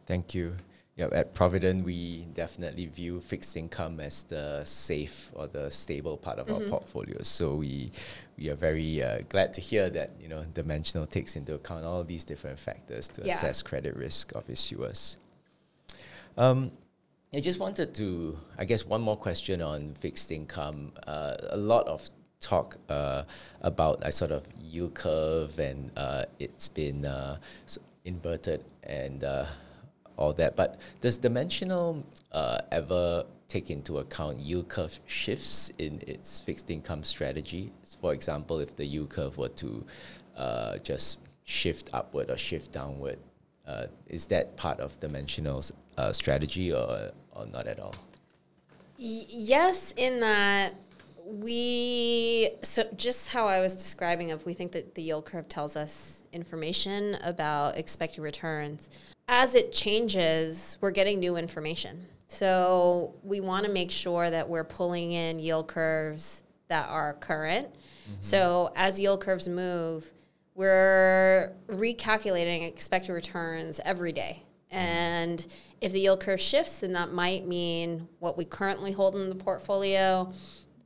Thank 0.06 0.34
you. 0.34 0.56
Yeah, 0.96 1.08
at 1.12 1.34
Providend, 1.34 1.84
we 1.84 2.26
definitely 2.32 2.86
view 2.86 3.20
fixed 3.20 3.54
income 3.54 4.00
as 4.00 4.22
the 4.22 4.64
safe 4.64 5.30
or 5.34 5.46
the 5.46 5.70
stable 5.70 6.16
part 6.16 6.38
of 6.38 6.46
mm-hmm. 6.46 6.64
our 6.64 6.70
portfolio. 6.70 7.22
So 7.22 7.56
we 7.56 7.92
we 8.38 8.48
are 8.48 8.54
very 8.54 9.02
uh, 9.02 9.18
glad 9.28 9.52
to 9.54 9.60
hear 9.60 9.90
that 9.90 10.12
you 10.18 10.28
know 10.28 10.46
Dimensional 10.54 11.06
takes 11.06 11.36
into 11.36 11.54
account 11.54 11.84
all 11.84 12.02
these 12.02 12.24
different 12.24 12.58
factors 12.58 13.08
to 13.08 13.22
yeah. 13.24 13.34
assess 13.34 13.62
credit 13.62 13.94
risk 13.94 14.32
of 14.34 14.46
issuers. 14.46 15.16
Um, 16.36 16.70
I 17.34 17.40
just 17.40 17.58
wanted 17.58 17.94
to, 17.94 18.38
I 18.58 18.64
guess, 18.64 18.84
one 18.84 19.00
more 19.00 19.16
question 19.16 19.62
on 19.62 19.94
fixed 19.94 20.30
income. 20.30 20.92
Uh, 21.06 21.34
a 21.50 21.56
lot 21.56 21.86
of 21.86 22.08
talk 22.40 22.76
uh, 22.88 23.24
about 23.62 23.98
a 24.02 24.12
sort 24.12 24.30
of 24.30 24.46
yield 24.60 24.94
curve 24.94 25.58
and 25.58 25.90
uh, 25.96 26.24
it's 26.38 26.68
been 26.68 27.06
uh, 27.06 27.38
inverted 28.04 28.62
and 28.82 29.24
uh, 29.24 29.46
all 30.16 30.32
that. 30.34 30.56
But 30.56 30.80
does 31.00 31.18
Dimensional 31.18 32.04
uh, 32.32 32.58
ever 32.70 33.24
take 33.48 33.70
into 33.70 33.98
account 33.98 34.38
yield 34.38 34.68
curve 34.68 34.98
shifts 35.06 35.72
in 35.78 36.02
its 36.06 36.42
fixed 36.42 36.70
income 36.70 37.02
strategy? 37.02 37.72
For 38.00 38.12
example, 38.12 38.60
if 38.60 38.76
the 38.76 38.84
yield 38.84 39.08
curve 39.10 39.38
were 39.38 39.48
to 39.48 39.84
just 40.82 41.18
shift 41.44 41.90
upward 41.94 42.30
or 42.30 42.36
shift 42.36 42.72
downward, 42.72 43.18
is 44.08 44.26
that 44.28 44.56
part 44.56 44.80
of 44.80 44.98
Dimensional's 45.00 45.72
uh, 45.96 46.12
strategy 46.12 46.72
or, 46.72 47.10
or 47.32 47.46
not 47.46 47.66
at 47.66 47.80
all? 47.80 47.94
Y- 48.98 49.26
yes, 49.28 49.92
in 49.96 50.20
that 50.20 50.74
we 51.26 52.50
so 52.62 52.84
just 52.96 53.32
how 53.32 53.46
I 53.46 53.60
was 53.60 53.74
describing 53.74 54.30
of 54.30 54.46
we 54.46 54.54
think 54.54 54.70
that 54.72 54.94
the 54.94 55.02
yield 55.02 55.24
curve 55.24 55.48
tells 55.48 55.74
us 55.74 56.22
information 56.32 57.16
about 57.24 57.76
expected 57.76 58.22
returns. 58.22 58.88
As 59.28 59.56
it 59.56 59.72
changes, 59.72 60.78
we're 60.80 60.92
getting 60.92 61.18
new 61.18 61.36
information. 61.36 62.06
So 62.28 63.14
we 63.22 63.40
want 63.40 63.66
to 63.66 63.72
make 63.72 63.90
sure 63.90 64.30
that 64.30 64.48
we're 64.48 64.64
pulling 64.64 65.12
in 65.12 65.38
yield 65.40 65.66
curves 65.66 66.44
that 66.68 66.88
are 66.88 67.14
current. 67.14 67.72
Mm-hmm. 67.72 68.14
So 68.20 68.70
as 68.76 69.00
yield 69.00 69.20
curves 69.20 69.48
move, 69.48 70.12
we're 70.54 71.52
recalculating 71.68 72.66
expected 72.66 73.12
returns 73.12 73.80
every 73.84 74.12
day. 74.12 74.42
Mm-hmm. 74.72 74.78
And 74.78 75.46
if 75.86 75.92
the 75.92 76.00
yield 76.00 76.20
curve 76.20 76.40
shifts, 76.40 76.80
then 76.80 76.92
that 76.94 77.12
might 77.12 77.46
mean 77.46 78.08
what 78.18 78.36
we 78.36 78.44
currently 78.44 78.90
hold 78.90 79.14
in 79.14 79.28
the 79.28 79.36
portfolio. 79.36 80.32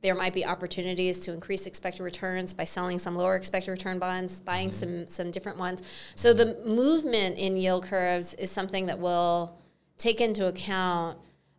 There 0.03 0.13
might 0.13 0.31
be 0.31 0.45
opportunities 0.45 1.19
to 1.21 1.33
increase 1.33 1.65
expected 1.65 2.03
returns 2.03 2.53
by 2.53 2.65
selling 2.65 2.99
some 2.99 3.15
lower 3.15 3.35
expected 3.35 3.71
return 3.71 3.97
bonds, 3.97 4.41
buying 4.41 4.69
mm-hmm. 4.69 5.05
some 5.05 5.07
some 5.07 5.31
different 5.31 5.57
ones. 5.57 5.81
So 6.13 6.33
the 6.33 6.55
movement 6.65 7.39
in 7.39 7.57
yield 7.57 7.85
curves 7.85 8.35
is 8.35 8.51
something 8.51 8.85
that 8.85 8.99
we'll 8.99 9.57
take 9.97 10.21
into 10.21 10.47
account, 10.47 11.17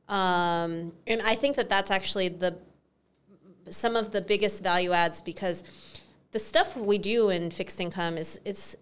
um, 0.09 0.92
and 1.09 1.20
I 1.24 1.35
think 1.35 1.57
that 1.57 1.68
that's 1.68 1.90
actually 1.90 2.28
the 2.28 2.57
some 3.70 3.96
of 3.96 4.12
the 4.12 4.20
biggest 4.20 4.62
value 4.62 4.92
adds 4.92 5.20
because 5.20 5.64
the 6.31 6.38
stuff 6.38 6.76
we 6.76 6.98
do 6.98 7.31
in 7.31 7.50
fixed 7.50 7.81
income 7.81 8.16
is 8.16 8.40
it's 8.44 8.76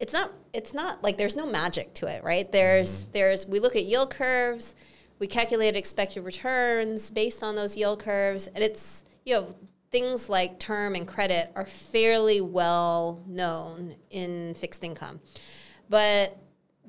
it's 0.00 0.12
not 0.12 0.32
it's 0.52 0.74
not 0.74 1.02
like 1.02 1.16
there's 1.16 1.36
no 1.36 1.46
magic 1.46 1.94
to 1.94 2.06
it, 2.06 2.22
right? 2.24 2.50
There's 2.50 3.02
mm-hmm. 3.02 3.12
there's 3.12 3.46
we 3.46 3.60
look 3.60 3.76
at 3.76 3.84
yield 3.84 4.10
curves, 4.10 4.74
we 5.18 5.26
calculate 5.26 5.76
expected 5.76 6.22
returns 6.24 7.10
based 7.10 7.42
on 7.42 7.56
those 7.56 7.76
yield 7.76 8.02
curves, 8.02 8.46
and 8.48 8.62
it's 8.62 9.04
you 9.24 9.34
know 9.34 9.54
things 9.90 10.28
like 10.28 10.58
term 10.58 10.94
and 10.94 11.06
credit 11.06 11.52
are 11.54 11.66
fairly 11.66 12.40
well 12.40 13.22
known 13.26 13.94
in 14.10 14.54
fixed 14.54 14.82
income. 14.82 15.20
But 15.88 16.36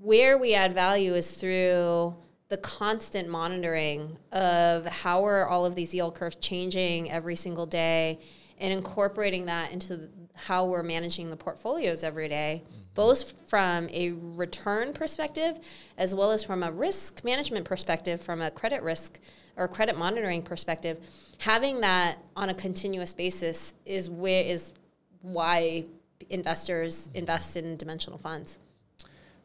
where 0.01 0.37
we 0.37 0.53
add 0.53 0.73
value 0.73 1.13
is 1.13 1.35
through 1.35 2.15
the 2.49 2.57
constant 2.57 3.27
monitoring 3.27 4.17
of 4.31 4.85
how 4.85 5.25
are 5.25 5.47
all 5.47 5.65
of 5.65 5.75
these 5.75 5.93
yield 5.93 6.15
curves 6.15 6.35
changing 6.37 7.11
every 7.11 7.35
single 7.35 7.65
day 7.65 8.19
and 8.59 8.71
incorporating 8.71 9.45
that 9.45 9.71
into 9.71 10.09
how 10.33 10.65
we're 10.65 10.83
managing 10.83 11.29
the 11.29 11.37
portfolios 11.37 12.03
every 12.03 12.27
day 12.27 12.63
both 12.95 13.47
from 13.47 13.87
a 13.89 14.13
return 14.13 14.93
perspective 14.93 15.59
as 15.97 16.15
well 16.15 16.31
as 16.31 16.43
from 16.43 16.63
a 16.63 16.71
risk 16.71 17.23
management 17.23 17.65
perspective, 17.65 18.21
from 18.21 18.41
a 18.41 18.49
credit 18.49 18.81
risk 18.81 19.19
or 19.57 19.67
credit 19.67 19.97
monitoring 19.97 20.41
perspective, 20.41 20.99
having 21.39 21.81
that 21.81 22.17
on 22.35 22.49
a 22.49 22.53
continuous 22.53 23.13
basis 23.13 23.73
is 23.85 24.09
where 24.09 24.43
is 24.43 24.73
why 25.21 25.85
investors 26.29 27.09
invest 27.13 27.55
in 27.55 27.77
dimensional 27.77 28.17
funds. 28.17 28.59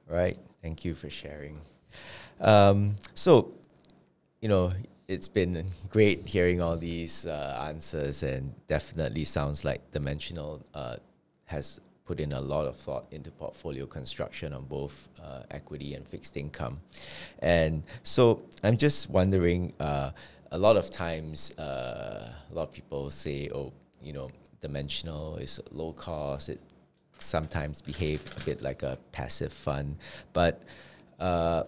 Right. 0.08 0.38
Thank 0.62 0.84
you 0.84 0.94
for 0.94 1.10
sharing. 1.10 1.60
Um, 2.40 2.96
so, 3.14 3.52
you 4.40 4.48
know, 4.48 4.72
it's 5.08 5.28
been 5.28 5.66
great 5.88 6.26
hearing 6.26 6.60
all 6.60 6.76
these 6.76 7.26
uh, 7.26 7.66
answers, 7.68 8.22
and 8.22 8.54
definitely 8.66 9.24
sounds 9.24 9.64
like 9.64 9.90
Dimensional 9.90 10.64
uh, 10.74 10.96
has 11.46 11.80
put 12.10 12.18
in 12.18 12.32
a 12.32 12.40
lot 12.40 12.66
of 12.66 12.74
thought 12.74 13.06
into 13.12 13.30
portfolio 13.30 13.86
construction 13.86 14.52
on 14.52 14.64
both 14.64 15.08
uh, 15.22 15.42
equity 15.52 15.94
and 15.94 16.02
fixed 16.14 16.36
income. 16.36 16.80
And 17.38 17.84
so 18.02 18.42
I'm 18.64 18.76
just 18.76 19.08
wondering 19.08 19.72
uh, 19.78 20.10
a 20.50 20.58
lot 20.58 20.76
of 20.76 20.90
times, 20.90 21.52
uh, 21.56 22.34
a 22.50 22.52
lot 22.52 22.64
of 22.68 22.72
people 22.72 23.10
say, 23.10 23.48
oh, 23.54 23.72
you 24.02 24.12
know, 24.12 24.28
dimensional 24.60 25.36
is 25.36 25.60
low 25.70 25.92
cost, 25.92 26.48
it 26.48 26.60
sometimes 27.20 27.80
behave 27.80 28.20
a 28.40 28.44
bit 28.44 28.60
like 28.60 28.82
a 28.82 28.98
passive 29.12 29.52
fund, 29.52 29.96
but 30.32 30.64
uh, 31.20 31.62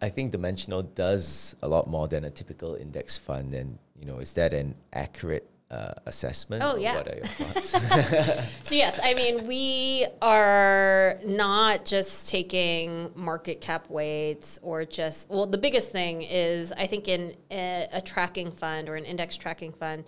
I 0.00 0.08
think 0.08 0.32
Dimensional 0.32 0.82
does 0.82 1.56
a 1.60 1.68
lot 1.68 1.86
more 1.86 2.08
than 2.08 2.24
a 2.24 2.30
typical 2.30 2.74
index 2.74 3.18
fund. 3.18 3.52
And 3.52 3.78
you 3.98 4.06
know, 4.06 4.18
is 4.20 4.32
that 4.34 4.54
an 4.54 4.74
accurate 4.92 5.48
uh, 5.70 5.92
assessment? 6.06 6.62
Oh, 6.64 6.76
yeah. 6.76 6.96
What 6.96 7.08
are 7.08 7.16
your 7.16 7.26
thoughts? 7.26 8.68
So 8.68 8.74
yes, 8.74 9.00
I 9.02 9.14
mean 9.14 9.46
we 9.46 10.06
are 10.20 11.18
not 11.24 11.84
just 11.84 12.28
taking 12.28 13.10
market 13.14 13.60
cap 13.60 13.88
weights 13.88 14.58
or 14.62 14.84
just 14.84 15.30
well 15.30 15.46
the 15.46 15.58
biggest 15.58 15.90
thing 15.90 16.22
is 16.22 16.72
I 16.72 16.86
think 16.86 17.08
in 17.08 17.34
a, 17.50 17.88
a 17.92 18.00
tracking 18.00 18.50
fund 18.52 18.88
or 18.88 18.96
an 18.96 19.04
index 19.04 19.36
tracking 19.36 19.72
fund 19.72 20.04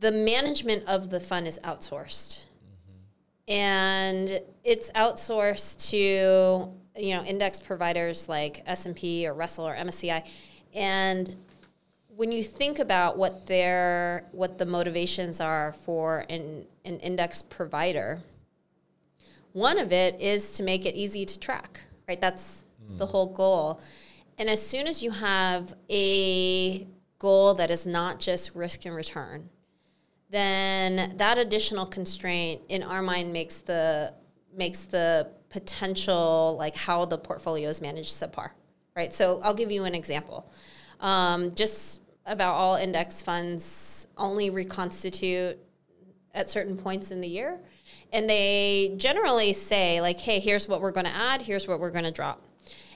the 0.00 0.12
management 0.12 0.86
of 0.86 1.10
the 1.10 1.20
fund 1.20 1.46
is 1.46 1.58
outsourced. 1.64 2.44
And 3.46 4.40
it's 4.64 4.92
outsourced 4.92 5.90
to 5.90 6.72
you 7.00 7.14
know 7.14 7.22
index 7.22 7.60
providers 7.60 8.28
like 8.28 8.62
S&P 8.66 9.26
or 9.26 9.34
Russell 9.34 9.68
or 9.68 9.74
MSCI 9.74 10.26
and 10.74 11.34
when 12.18 12.32
you 12.32 12.42
think 12.42 12.80
about 12.80 13.16
what 13.16 13.46
their 13.46 14.26
what 14.32 14.58
the 14.58 14.66
motivations 14.66 15.40
are 15.40 15.72
for 15.72 16.24
an, 16.28 16.66
an 16.84 16.98
index 16.98 17.42
provider, 17.42 18.18
one 19.52 19.78
of 19.78 19.92
it 19.92 20.20
is 20.20 20.54
to 20.54 20.64
make 20.64 20.84
it 20.84 20.96
easy 20.96 21.24
to 21.24 21.38
track, 21.38 21.80
right? 22.08 22.20
That's 22.20 22.64
the 22.96 23.06
whole 23.06 23.32
goal. 23.32 23.80
And 24.36 24.50
as 24.50 24.60
soon 24.60 24.88
as 24.88 25.00
you 25.00 25.12
have 25.12 25.74
a 25.88 26.88
goal 27.20 27.54
that 27.54 27.70
is 27.70 27.86
not 27.86 28.18
just 28.18 28.52
risk 28.56 28.84
and 28.84 28.96
return, 28.96 29.48
then 30.28 31.16
that 31.18 31.38
additional 31.38 31.86
constraint 31.86 32.62
in 32.68 32.82
our 32.82 33.00
mind 33.00 33.32
makes 33.32 33.58
the 33.58 34.12
makes 34.52 34.86
the 34.86 35.30
potential 35.50 36.56
like 36.58 36.74
how 36.74 37.04
the 37.04 37.16
portfolio 37.16 37.68
is 37.68 37.80
managed 37.80 38.10
subpar, 38.10 38.50
right? 38.96 39.14
So 39.14 39.38
I'll 39.44 39.54
give 39.54 39.70
you 39.70 39.84
an 39.84 39.94
example. 39.94 40.50
Um, 40.98 41.54
just 41.54 42.00
about 42.28 42.54
all 42.54 42.76
index 42.76 43.22
funds 43.22 44.06
only 44.16 44.50
reconstitute 44.50 45.58
at 46.34 46.48
certain 46.48 46.76
points 46.76 47.10
in 47.10 47.20
the 47.20 47.28
year. 47.28 47.58
And 48.12 48.28
they 48.28 48.94
generally 48.96 49.52
say, 49.52 50.00
like, 50.00 50.20
hey, 50.20 50.38
here's 50.38 50.68
what 50.68 50.80
we're 50.80 50.92
going 50.92 51.06
to 51.06 51.14
add, 51.14 51.42
here's 51.42 51.66
what 51.66 51.80
we're 51.80 51.90
going 51.90 52.04
to 52.04 52.10
drop. 52.10 52.44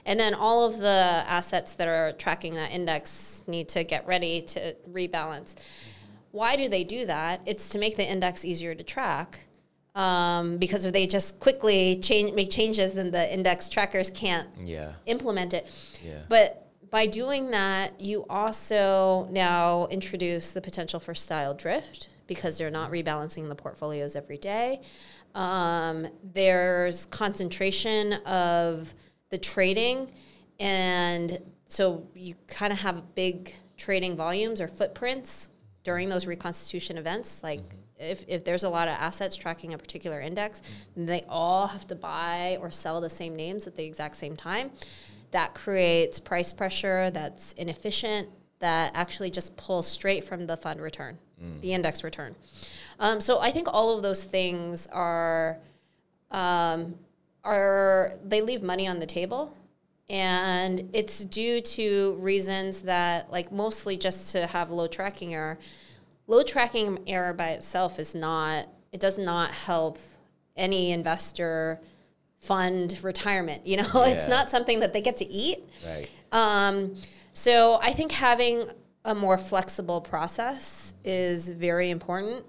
And 0.05 0.19
then 0.19 0.33
all 0.33 0.65
of 0.65 0.77
the 0.77 1.23
assets 1.27 1.75
that 1.75 1.87
are 1.87 2.11
tracking 2.13 2.55
that 2.55 2.71
index 2.71 3.43
need 3.47 3.69
to 3.69 3.83
get 3.83 4.05
ready 4.05 4.41
to 4.41 4.75
rebalance. 4.91 5.55
Why 6.31 6.55
do 6.55 6.67
they 6.67 6.83
do 6.83 7.05
that? 7.05 7.41
It's 7.45 7.69
to 7.69 7.79
make 7.79 7.95
the 7.95 8.09
index 8.09 8.43
easier 8.43 8.75
to 8.75 8.83
track. 8.83 9.39
Um, 9.95 10.57
because 10.57 10.85
if 10.85 10.93
they 10.93 11.05
just 11.05 11.39
quickly 11.39 11.97
change, 11.97 12.33
make 12.33 12.49
changes, 12.49 12.95
then 12.95 13.11
the 13.11 13.31
index 13.31 13.69
trackers 13.69 14.09
can't 14.09 14.49
yeah. 14.59 14.93
implement 15.05 15.53
it. 15.53 15.69
Yeah. 16.03 16.19
But 16.27 16.62
by 16.93 17.07
doing 17.07 17.49
that, 17.49 17.99
you 17.99 18.23
also 18.29 19.27
now 19.31 19.87
introduce 19.87 20.51
the 20.51 20.61
potential 20.61 20.99
for 20.99 21.15
style 21.15 21.55
drift 21.55 22.09
because 22.27 22.59
they're 22.59 22.69
not 22.69 22.91
rebalancing 22.91 23.49
the 23.49 23.55
portfolios 23.55 24.15
every 24.15 24.37
day. 24.37 24.79
Um, 25.33 26.07
there's 26.35 27.07
concentration 27.07 28.13
of 28.27 28.93
the 29.31 29.39
trading, 29.39 30.11
and 30.59 31.39
so 31.67 32.07
you 32.13 32.35
kind 32.45 32.71
of 32.71 32.77
have 32.77 33.15
big 33.15 33.55
trading 33.75 34.15
volumes 34.15 34.61
or 34.61 34.67
footprints 34.67 35.47
during 35.83 36.09
those 36.09 36.27
reconstitution 36.27 36.99
events. 36.99 37.41
Like 37.41 37.63
if, 37.97 38.23
if 38.27 38.45
there's 38.45 38.65
a 38.65 38.69
lot 38.69 38.87
of 38.87 38.93
assets 38.99 39.35
tracking 39.35 39.73
a 39.73 39.79
particular 39.79 40.21
index, 40.21 40.61
they 40.95 41.25
all 41.27 41.65
have 41.65 41.87
to 41.87 41.95
buy 41.95 42.59
or 42.61 42.69
sell 42.69 43.01
the 43.01 43.09
same 43.09 43.35
names 43.35 43.65
at 43.65 43.75
the 43.75 43.83
exact 43.83 44.15
same 44.15 44.35
time 44.35 44.69
that 45.33 45.53
creates 45.53 46.19
price 46.19 46.51
pressure 46.51 47.11
that's 47.11 47.53
inefficient 47.53 48.29
that 48.59 48.91
actually 48.95 49.29
just 49.29 49.55
pulls 49.57 49.85
straight 49.85 50.23
from 50.23 50.47
the 50.47 50.55
fund 50.57 50.81
return 50.81 51.17
the 51.61 51.73
index 51.73 52.03
return. 52.03 52.35
Um, 52.99 53.19
so 53.19 53.39
i 53.39 53.51
think 53.51 53.67
all 53.69 53.95
of 53.97 54.01
those 54.01 54.23
things 54.23 54.87
are 54.87 55.57
um, 56.31 56.95
are 57.43 58.11
they 58.23 58.41
leave 58.41 58.63
money 58.63 58.87
on 58.87 58.99
the 58.99 59.05
table. 59.05 59.55
And 60.09 60.89
it's 60.93 61.23
due 61.23 61.61
to 61.61 62.17
reasons 62.19 62.81
that 62.81 63.31
like 63.31 63.51
mostly 63.51 63.97
just 63.97 64.31
to 64.33 64.47
have 64.47 64.69
low 64.69 64.87
tracking 64.87 65.33
error. 65.33 65.59
Low 66.27 66.43
tracking 66.43 66.99
error 67.07 67.33
by 67.33 67.49
itself 67.49 67.99
is 67.99 68.13
not 68.13 68.67
it 68.91 68.99
does 68.99 69.17
not 69.17 69.51
help 69.51 69.97
any 70.55 70.91
investor 70.91 71.79
fund 72.43 72.99
retirement. 73.03 73.65
You 73.65 73.77
know, 73.77 73.89
it's 73.95 74.27
not 74.27 74.49
something 74.49 74.81
that 74.81 74.93
they 74.93 75.01
get 75.01 75.17
to 75.17 75.25
eat. 75.25 75.63
Right. 75.85 76.09
Um, 76.31 76.95
so 77.33 77.79
I 77.81 77.93
think 77.93 78.11
having 78.11 78.67
a 79.05 79.15
more 79.15 79.37
flexible 79.37 80.01
process 80.01 80.93
is 81.03 81.49
very 81.49 81.89
important. 81.89 82.45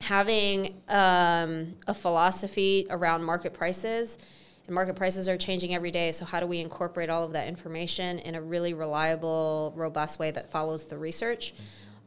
Having 0.00 0.82
um, 0.88 1.74
a 1.86 1.94
philosophy 1.94 2.86
around 2.90 3.22
market 3.24 3.54
prices, 3.54 4.18
and 4.66 4.74
market 4.74 4.94
prices 4.94 5.28
are 5.28 5.36
changing 5.36 5.74
every 5.74 5.90
day. 5.90 6.12
So 6.12 6.24
how 6.24 6.40
do 6.40 6.46
we 6.46 6.58
incorporate 6.60 7.10
all 7.10 7.24
of 7.24 7.32
that 7.32 7.48
information 7.48 8.18
in 8.20 8.34
a 8.34 8.42
really 8.42 8.74
reliable, 8.74 9.72
robust 9.76 10.18
way 10.18 10.30
that 10.30 10.50
follows 10.50 10.84
the 10.84 10.98
research? 10.98 11.54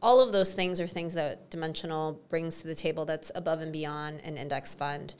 All 0.02 0.20
of 0.20 0.32
those 0.32 0.52
things 0.52 0.80
are 0.80 0.86
things 0.86 1.14
that 1.14 1.50
Dimensional 1.50 2.20
brings 2.28 2.60
to 2.60 2.66
the 2.66 2.74
table 2.74 3.04
that's 3.04 3.30
above 3.34 3.60
and 3.60 3.72
beyond 3.72 4.20
an 4.24 4.36
index 4.36 4.74
fund. 4.74 5.14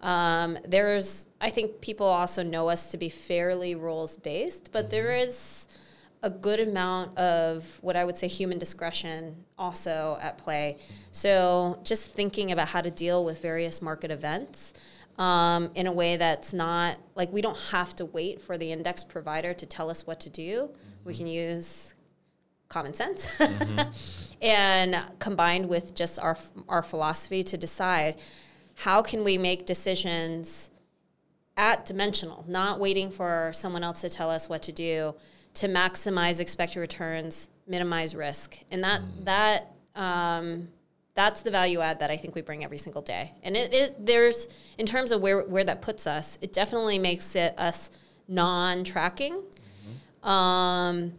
Um, 0.00 0.58
there's, 0.64 1.26
I 1.40 1.50
think 1.50 1.80
people 1.80 2.06
also 2.06 2.42
know 2.42 2.68
us 2.68 2.90
to 2.92 2.96
be 2.96 3.08
fairly 3.08 3.74
rules 3.74 4.16
based, 4.16 4.70
but 4.72 4.90
there 4.90 5.14
is 5.14 5.68
a 6.22 6.30
good 6.30 6.60
amount 6.60 7.16
of 7.18 7.78
what 7.80 7.96
I 7.96 8.04
would 8.04 8.16
say 8.16 8.28
human 8.28 8.58
discretion 8.58 9.44
also 9.58 10.18
at 10.20 10.38
play. 10.38 10.78
So 11.12 11.80
just 11.82 12.14
thinking 12.14 12.52
about 12.52 12.68
how 12.68 12.80
to 12.80 12.90
deal 12.90 13.24
with 13.24 13.40
various 13.40 13.80
market 13.80 14.10
events 14.10 14.74
um, 15.18 15.70
in 15.74 15.86
a 15.86 15.92
way 15.92 16.16
that's 16.16 16.52
not 16.52 16.98
like 17.14 17.32
we 17.32 17.42
don't 17.42 17.58
have 17.70 17.94
to 17.96 18.04
wait 18.06 18.40
for 18.40 18.58
the 18.58 18.72
index 18.72 19.02
provider 19.02 19.54
to 19.54 19.66
tell 19.66 19.90
us 19.90 20.06
what 20.06 20.20
to 20.20 20.30
do. 20.30 20.70
We 21.04 21.14
can 21.14 21.26
use 21.26 21.94
common 22.68 22.94
sense 22.94 23.40
and 24.42 24.96
combined 25.18 25.68
with 25.68 25.94
just 25.94 26.18
our 26.20 26.38
our 26.68 26.82
philosophy 26.82 27.42
to 27.42 27.58
decide 27.58 28.16
how 28.80 29.02
can 29.02 29.24
we 29.24 29.36
make 29.36 29.66
decisions 29.66 30.70
at 31.54 31.84
dimensional, 31.84 32.46
not 32.48 32.80
waiting 32.80 33.10
for 33.10 33.50
someone 33.52 33.84
else 33.84 34.00
to 34.00 34.08
tell 34.08 34.30
us 34.30 34.48
what 34.48 34.62
to 34.62 34.72
do 34.72 35.14
to 35.52 35.68
maximize 35.68 36.40
expected 36.40 36.80
returns, 36.80 37.50
minimize 37.66 38.14
risk, 38.14 38.56
and 38.70 38.82
that 38.82 39.02
that 39.24 39.72
um, 39.96 40.68
that's 41.14 41.42
the 41.42 41.50
value 41.50 41.80
add 41.80 41.98
that 42.00 42.10
I 42.10 42.16
think 42.16 42.34
we 42.34 42.40
bring 42.40 42.64
every 42.64 42.78
single 42.78 43.02
day. 43.02 43.34
And 43.42 43.54
it, 43.54 43.74
it 43.74 44.06
there's 44.06 44.48
in 44.78 44.86
terms 44.86 45.12
of 45.12 45.20
where 45.20 45.42
where 45.42 45.64
that 45.64 45.82
puts 45.82 46.06
us, 46.06 46.38
it 46.40 46.54
definitely 46.54 46.98
makes 46.98 47.36
it 47.36 47.58
us 47.58 47.90
non-tracking. 48.28 49.42
Um, 50.22 51.12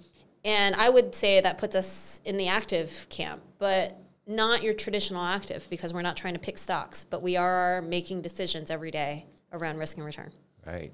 and 0.44 0.76
I 0.76 0.90
would 0.90 1.14
say 1.14 1.42
that 1.42 1.60
puts 1.60 1.76
us 1.76 2.22
in 2.26 2.38
the 2.38 2.48
active 2.48 3.06
camp, 3.10 3.42
but 3.60 4.02
not 4.32 4.64
your 4.64 4.74
traditional 4.74 5.24
active 5.24 5.68
because 5.70 5.94
we're 5.94 6.02
not 6.02 6.18
trying 6.18 6.34
to 6.34 6.40
pick 6.40 6.58
stocks, 6.58 7.04
but 7.04 7.22
we 7.22 7.38
are 7.38 7.82
making 7.82 8.22
decisions 8.22 8.72
every 8.72 8.92
day 8.92 9.26
around 9.54 9.78
risk 9.78 9.98
and 9.98 10.06
return. 10.06 10.32
Right. 10.66 10.92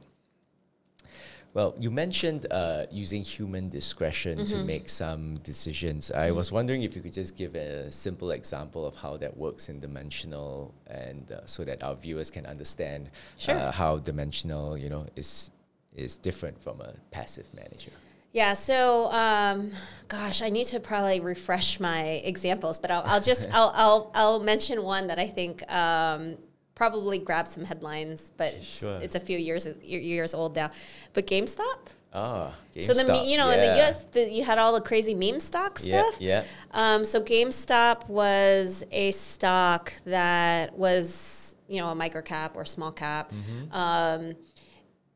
Well, 1.53 1.73
you 1.79 1.89
mentioned 1.89 2.45
uh, 2.51 2.85
using 2.91 3.23
human 3.23 3.69
discretion 3.69 4.45
to 4.45 4.55
Mm-hmm. 4.57 4.65
make 4.67 4.89
some 4.89 5.37
decisions. 5.37 6.11
I 6.11 6.29
was 6.31 6.51
wondering 6.51 6.83
if 6.83 6.95
you 6.95 7.01
could 7.01 7.13
just 7.13 7.35
give 7.35 7.55
a 7.55 7.91
simple 7.91 8.29
example 8.31 8.85
of 8.85 8.95
how 8.95 9.17
that 9.17 9.35
works 9.35 9.69
in 9.69 9.79
dimensional, 9.79 10.73
and 10.87 11.31
uh, 11.31 11.45
so 11.47 11.63
that 11.63 11.83
our 11.83 11.95
viewers 11.95 12.29
can 12.29 12.45
understand 12.45 13.09
Sure. 13.37 13.55
uh, 13.55 13.71
how 13.71 13.97
dimensional, 13.97 14.77
you 14.77 14.89
know, 14.89 15.05
is 15.15 15.49
is 15.95 16.15
different 16.17 16.61
from 16.61 16.79
a 16.81 16.93
passive 17.09 17.51
manager. 17.55 17.91
Yeah, 18.37 18.53
so 18.53 19.11
um, 19.11 19.71
gosh, 20.09 20.43
I 20.43 20.49
need 20.49 20.65
to 20.67 20.79
probably 20.79 21.19
refresh 21.21 21.79
my 21.79 22.01
examples, 22.31 22.77
but 22.77 22.91
I'll, 22.91 23.01
I'll 23.11 23.19
just 23.31 23.47
I'll, 23.57 23.71
I'll 23.73 24.11
I'll 24.13 24.39
mention 24.39 24.83
one 24.83 25.07
that 25.07 25.17
I 25.17 25.25
think 25.25 25.55
um, 25.71 26.37
probably 26.75 27.17
grabbed 27.17 27.47
some 27.47 27.65
headlines, 27.65 28.31
but 28.37 28.53
it's, 28.53 28.67
Sure. 28.79 28.99
it's 29.01 29.15
a 29.15 29.19
few 29.19 29.39
years 29.39 29.65
years 29.81 30.35
old 30.35 30.55
now. 30.55 30.69
But 31.13 31.25
GameStop. 31.25 31.79
Ah, 32.13 32.53
So 32.79 32.93
the 32.93 33.23
you 33.25 33.37
know 33.37 33.49
in 33.49 33.59
the. 33.59 33.73
U.S. 33.81 34.03
The, 34.11 34.29
you 34.31 34.43
had 34.43 34.59
all 34.59 34.73
the 34.73 34.81
crazy 34.81 35.15
meme 35.15 35.39
stock 35.39 35.79
Yeah, 35.81 36.03
stuff. 36.03 36.21
yeah. 36.21 36.43
Um, 36.81 37.03
so 37.03 37.19
GameStop 37.19 38.07
was 38.07 38.85
a 38.91 39.09
stock 39.11 39.93
that 40.05 40.77
was, 40.77 41.55
you 41.67 41.81
know, 41.81 41.89
a 41.89 41.95
micro 41.95 42.21
cap 42.21 42.51
or 42.55 42.65
small 42.65 42.91
cap. 42.91 43.31
Mm-hmm. 43.31 43.73
Um, 43.73 44.35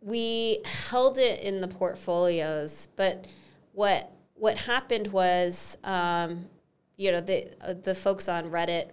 we 0.02 0.60
held 0.90 1.18
it 1.18 1.42
in 1.42 1.62
the 1.62 1.68
portfolios, 1.68 2.88
but 2.96 3.26
what 3.74 4.12
what 4.36 4.58
happened 4.58 5.08
was, 5.08 5.78
um, 5.84 6.46
you 6.98 7.12
know, 7.12 7.22
the 7.22 7.48
uh, 7.62 7.74
the 7.74 7.94
folks 7.96 8.28
on 8.28 8.46
Reddit 8.50 8.90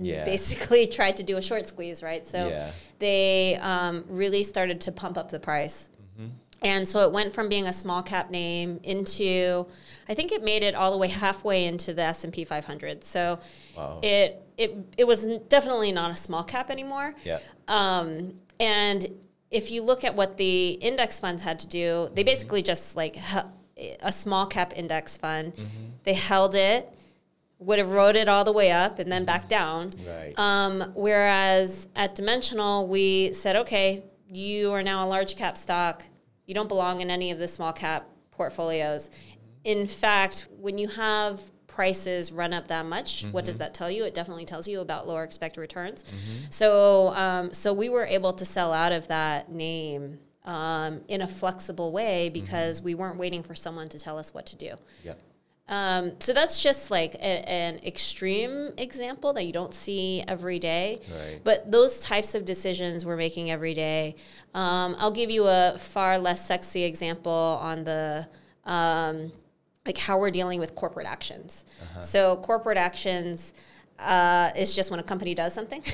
Yeah. 0.00 0.24
basically 0.24 0.86
tried 0.98 1.16
to 1.16 1.22
do 1.24 1.36
a 1.36 1.42
short 1.42 1.66
squeeze, 1.66 2.02
right? 2.02 2.24
So 2.24 2.48
Yeah. 2.48 2.70
they 3.00 3.56
um, 3.60 4.04
really 4.08 4.42
started 4.44 4.80
to 4.82 4.92
pump 4.92 5.18
up 5.18 5.30
the 5.30 5.40
price. 5.40 5.90
Mm-hmm. 6.16 6.28
And 6.62 6.88
so 6.88 7.00
it 7.00 7.12
went 7.12 7.34
from 7.34 7.48
being 7.48 7.66
a 7.66 7.72
small 7.72 8.02
cap 8.02 8.30
name 8.30 8.80
into, 8.84 9.66
I 10.08 10.14
think 10.14 10.32
it 10.32 10.42
made 10.42 10.62
it 10.62 10.74
all 10.74 10.90
the 10.92 10.96
way 10.98 11.08
halfway 11.08 11.66
into 11.66 11.92
the 11.92 12.02
S 12.02 12.24
and 12.24 12.32
P 12.32 12.44
500. 12.44 13.02
So 13.04 13.40
Wow. 13.76 13.98
it 14.02 14.40
it 14.56 14.76
it 14.96 15.04
was 15.04 15.26
definitely 15.48 15.90
not 15.90 16.12
a 16.12 16.16
small 16.16 16.44
cap 16.44 16.70
anymore. 16.70 17.14
Yeah. 17.24 17.40
Um, 17.66 18.38
and 18.60 19.04
if 19.54 19.70
you 19.70 19.82
look 19.82 20.02
at 20.02 20.16
what 20.16 20.36
the 20.36 20.70
index 20.72 21.20
funds 21.20 21.42
had 21.42 21.60
to 21.60 21.68
do, 21.68 22.10
they 22.12 22.22
mm-hmm. 22.22 22.26
basically 22.26 22.62
just 22.62 22.96
like 22.96 23.16
a 24.02 24.12
small 24.12 24.46
cap 24.46 24.72
index 24.74 25.16
fund. 25.16 25.52
Mm-hmm. 25.52 25.84
They 26.02 26.14
held 26.14 26.56
it, 26.56 26.92
would 27.60 27.78
have 27.78 27.90
rode 27.90 28.16
it 28.16 28.28
all 28.28 28.42
the 28.42 28.52
way 28.52 28.72
up 28.72 28.98
and 28.98 29.10
then 29.10 29.22
mm-hmm. 29.22 29.26
back 29.26 29.48
down. 29.48 29.90
Right. 30.04 30.34
Um, 30.36 30.92
whereas 30.96 31.86
at 31.94 32.16
Dimensional, 32.16 32.88
we 32.88 33.32
said, 33.32 33.54
okay, 33.56 34.02
you 34.28 34.72
are 34.72 34.82
now 34.82 35.06
a 35.06 35.08
large 35.08 35.36
cap 35.36 35.56
stock. 35.56 36.02
You 36.46 36.54
don't 36.54 36.68
belong 36.68 36.98
in 37.00 37.08
any 37.08 37.30
of 37.30 37.38
the 37.38 37.46
small 37.46 37.72
cap 37.72 38.08
portfolios. 38.32 39.08
In 39.62 39.86
fact, 39.86 40.48
when 40.58 40.78
you 40.78 40.88
have 40.88 41.40
prices 41.74 42.32
run 42.32 42.52
up 42.52 42.68
that 42.68 42.86
much, 42.86 43.24
what 43.32 43.44
does 43.44 43.58
that 43.58 43.74
tell 43.74 43.90
you? 43.90 44.04
It 44.04 44.14
definitely 44.14 44.44
tells 44.44 44.68
you 44.68 44.80
about 44.80 45.08
lower 45.08 45.24
expected 45.24 45.60
returns. 45.60 46.04
So, 46.50 47.08
um, 47.14 47.52
so 47.52 47.72
we 47.72 47.88
were 47.88 48.06
able 48.06 48.32
to 48.34 48.44
sell 48.44 48.72
out 48.72 48.92
of 48.92 49.08
that 49.08 49.50
name 49.50 50.18
um, 50.44 51.00
in 51.08 51.20
a 51.20 51.26
flexible 51.26 51.90
way 51.90 52.28
because 52.28 52.80
we 52.80 52.94
weren't 52.94 53.18
waiting 53.18 53.42
for 53.42 53.54
someone 53.54 53.88
to 53.88 53.98
tell 53.98 54.18
us 54.18 54.32
what 54.32 54.46
to 54.46 54.56
do. 54.56 54.74
yeah. 55.02 55.14
Um, 55.66 56.12
so 56.20 56.34
that's 56.34 56.62
just 56.62 56.90
like 56.90 57.14
a, 57.14 57.48
an 57.48 57.80
extreme 57.86 58.72
example 58.76 59.32
that 59.32 59.44
you 59.44 59.52
don't 59.52 59.72
see 59.72 60.22
every 60.28 60.58
day. 60.58 61.00
Right. 61.10 61.40
But 61.42 61.72
those 61.72 62.00
types 62.00 62.34
of 62.34 62.44
decisions 62.44 63.04
we're 63.06 63.16
making 63.16 63.50
every 63.50 63.72
day. 63.72 64.16
Um, 64.54 64.94
I'll 64.98 65.10
give 65.10 65.30
you 65.30 65.46
a 65.46 65.76
far 65.78 66.18
less 66.18 66.46
sexy 66.46 66.84
example 66.84 67.32
on 67.32 67.84
the 67.84 68.28
um, 68.64 69.32
like 69.86 69.98
how 69.98 70.18
we're 70.18 70.30
dealing 70.30 70.60
with 70.60 70.74
corporate 70.74 71.06
actions. 71.06 71.64
So 72.00 72.36
corporate 72.36 72.78
actions 72.78 73.54
uh, 73.98 74.50
is 74.56 74.74
just 74.74 74.90
when 74.90 75.00
a 75.00 75.02
company 75.02 75.34
does 75.34 75.52
something. 75.52 75.82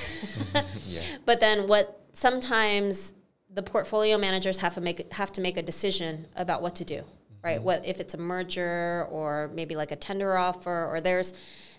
Yeah. 0.86 1.00
But 1.24 1.38
then 1.38 1.68
what 1.68 2.00
sometimes 2.12 3.12
the 3.54 3.62
portfolio 3.62 4.18
managers 4.18 4.58
have 4.58 4.74
to 4.74 4.80
make 4.80 5.12
have 5.12 5.30
to 5.32 5.40
make 5.40 5.56
a 5.56 5.62
decision 5.62 6.26
about 6.34 6.62
what 6.62 6.74
to 6.76 6.84
do, 6.84 7.02
right? 7.44 7.62
What 7.62 7.86
if 7.86 8.00
it's 8.00 8.14
a 8.14 8.18
merger 8.18 9.06
or 9.08 9.50
maybe 9.54 9.76
like 9.76 9.92
a 9.92 9.96
tender 9.96 10.36
offer 10.36 10.86
or 10.86 11.00
there's 11.00 11.32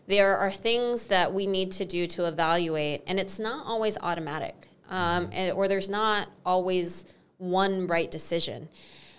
there 0.08 0.38
are 0.38 0.50
things 0.50 1.08
that 1.08 1.34
we 1.34 1.46
need 1.46 1.74
to 1.74 1.86
do 1.86 2.08
to 2.08 2.26
evaluate 2.26 3.04
and 3.06 3.20
it's 3.20 3.38
not 3.38 3.66
always 3.66 3.98
automatic. 4.02 4.56
Um, 4.90 5.30
and, 5.34 5.52
or 5.54 5.68
there's 5.68 5.90
not 5.90 6.30
always 6.46 7.06
one 7.38 7.88
right 7.88 8.10
decision. 8.10 8.70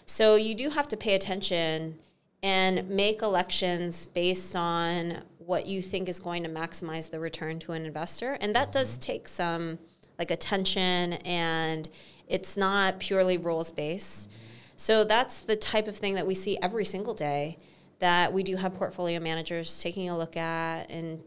So 0.07 0.37
you 0.37 0.55
do 0.55 0.71
have 0.71 0.89
to 0.89 0.97
pay 0.97 1.15
attention 1.15 1.99
and 2.43 2.89
make 2.89 3.23
elections 3.23 4.07
based 4.07 4.57
on 4.57 5.23
what 5.39 5.67
you 5.67 5.83
think 5.83 6.09
is 6.09 6.19
going 6.19 6.43
to 6.43 6.49
maximize 6.49 7.11
the 7.11 7.19
return 7.19 7.59
to 7.61 7.73
an 7.73 7.85
investor. 7.85 8.37
And 8.41 8.55
that 8.55 8.73
does 8.73 8.99
mm-hmm. 8.99 9.13
take 9.13 9.29
some 9.29 9.79
like 10.19 10.31
attention 10.31 11.15
and 11.25 11.89
it's 12.27 12.57
not 12.57 12.99
purely 12.99 13.39
rules 13.39 13.71
based. 13.71 14.31
So 14.77 15.05
that's 15.05 15.41
the 15.41 15.57
type 15.57 15.87
of 15.87 15.97
thing 15.97 16.15
that 16.15 16.27
we 16.27 16.35
see 16.35 16.59
every 16.61 16.85
single 16.85 17.15
day 17.15 17.59
that 17.99 18.33
we 18.33 18.43
do 18.43 18.57
have 18.57 18.75
portfolio 18.75 19.21
managers 19.21 19.81
taking 19.81 20.09
a 20.09 20.19
look 20.19 20.37
at 20.37 20.91
and 20.91 21.21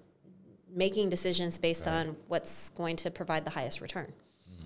making 0.73 1.09
decisions 1.09 1.57
based 1.57 1.87
on 1.87 2.17
what's 2.27 2.69
going 2.71 2.97
to 2.97 3.09
provide 3.09 3.45
the 3.45 3.49
highest 3.49 3.79
return. 3.79 4.11
Mm-hmm. 4.51 4.63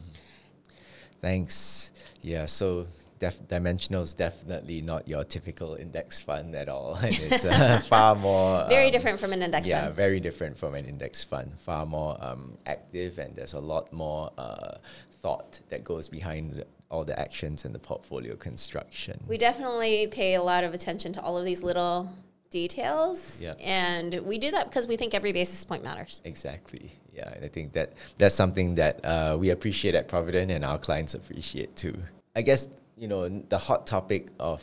Thanks. 1.22 1.92
Yeah, 2.24 2.48
so 2.48 2.88
def- 3.20 3.48
Dimensional 3.48 4.02
is 4.02 4.14
definitely 4.14 4.82
not 4.82 5.08
your 5.08 5.24
typical 5.24 5.76
index 5.76 6.20
fund 6.20 6.56
at 6.56 6.70
all. 6.70 6.96
And 7.04 7.16
it's 7.20 7.46
uh, 7.46 7.80
far 7.80 8.16
more. 8.16 8.66
Very 8.70 8.88
um, 8.88 8.92
different 8.92 9.20
from 9.20 9.34
an 9.34 9.42
index 9.42 9.68
yeah, 9.68 9.86
fund. 9.86 9.96
very 9.96 10.20
different 10.20 10.58
from 10.58 10.76
an 10.76 10.86
index 10.86 11.24
fund. 11.24 11.54
Far 11.60 11.86
more 11.86 12.18
um, 12.24 12.58
active, 12.66 13.18
and 13.20 13.36
there's 13.36 13.54
a 13.54 13.60
lot 13.60 13.92
more 13.94 14.32
uh, 14.38 14.78
thought 15.22 15.60
that 15.70 15.84
goes 15.84 16.08
behind 16.08 16.64
all 16.90 17.04
the 17.04 17.20
actions 17.20 17.66
and 17.66 17.76
the 17.76 17.80
portfolio 17.80 18.36
construction. 18.36 19.24
We 19.28 19.38
definitely 19.38 20.08
pay 20.08 20.36
a 20.36 20.42
lot 20.42 20.64
of 20.64 20.74
attention 20.74 21.14
to 21.14 21.22
all 21.22 21.38
of 21.38 21.46
these 21.46 21.62
little 21.62 22.10
details. 22.50 23.40
Yeah. 23.40 23.54
And 23.60 24.22
we 24.26 24.38
do 24.38 24.52
that 24.52 24.70
because 24.70 24.88
we 24.88 24.98
think 24.98 25.14
every 25.14 25.32
basis 25.32 25.64
point 25.64 25.84
matters. 25.84 26.22
Exactly. 26.26 26.92
Yeah, 27.14 27.32
and 27.34 27.46
I 27.46 27.48
think 27.48 27.74
that 27.74 27.94
that's 28.18 28.36
something 28.36 28.76
that 28.76 29.04
uh, 29.04 29.38
we 29.40 29.50
appreciate 29.50 29.94
at 29.94 30.08
Providend 30.08 30.52
and 30.52 30.64
our 30.64 30.78
clients 30.78 31.14
appreciate 31.14 31.76
too. 31.76 31.96
I 32.36 32.42
guess 32.42 32.70
you 33.00 33.08
know 33.08 33.30
the 33.30 33.58
hot 33.58 33.88
topic 33.88 34.28
of 34.40 34.62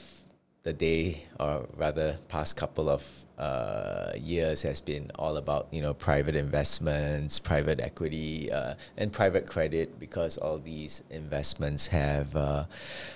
the 0.62 0.72
day, 0.72 1.22
or 1.40 1.66
rather, 1.76 2.18
past 2.28 2.56
couple 2.56 2.90
of 2.90 3.02
uh, 3.38 4.10
years 4.16 4.62
has 4.62 4.80
been 4.80 5.10
all 5.14 5.36
about 5.36 5.68
you 5.70 5.80
know 5.80 5.94
private 5.94 6.36
investments, 6.36 7.38
private 7.38 7.80
equity, 7.80 8.52
uh, 8.52 8.74
and 8.98 9.12
private 9.12 9.46
credit 9.46 9.98
because 9.98 10.36
all 10.36 10.58
these 10.58 11.02
investments 11.10 11.86
have 11.86 12.36
uh, 12.36 12.64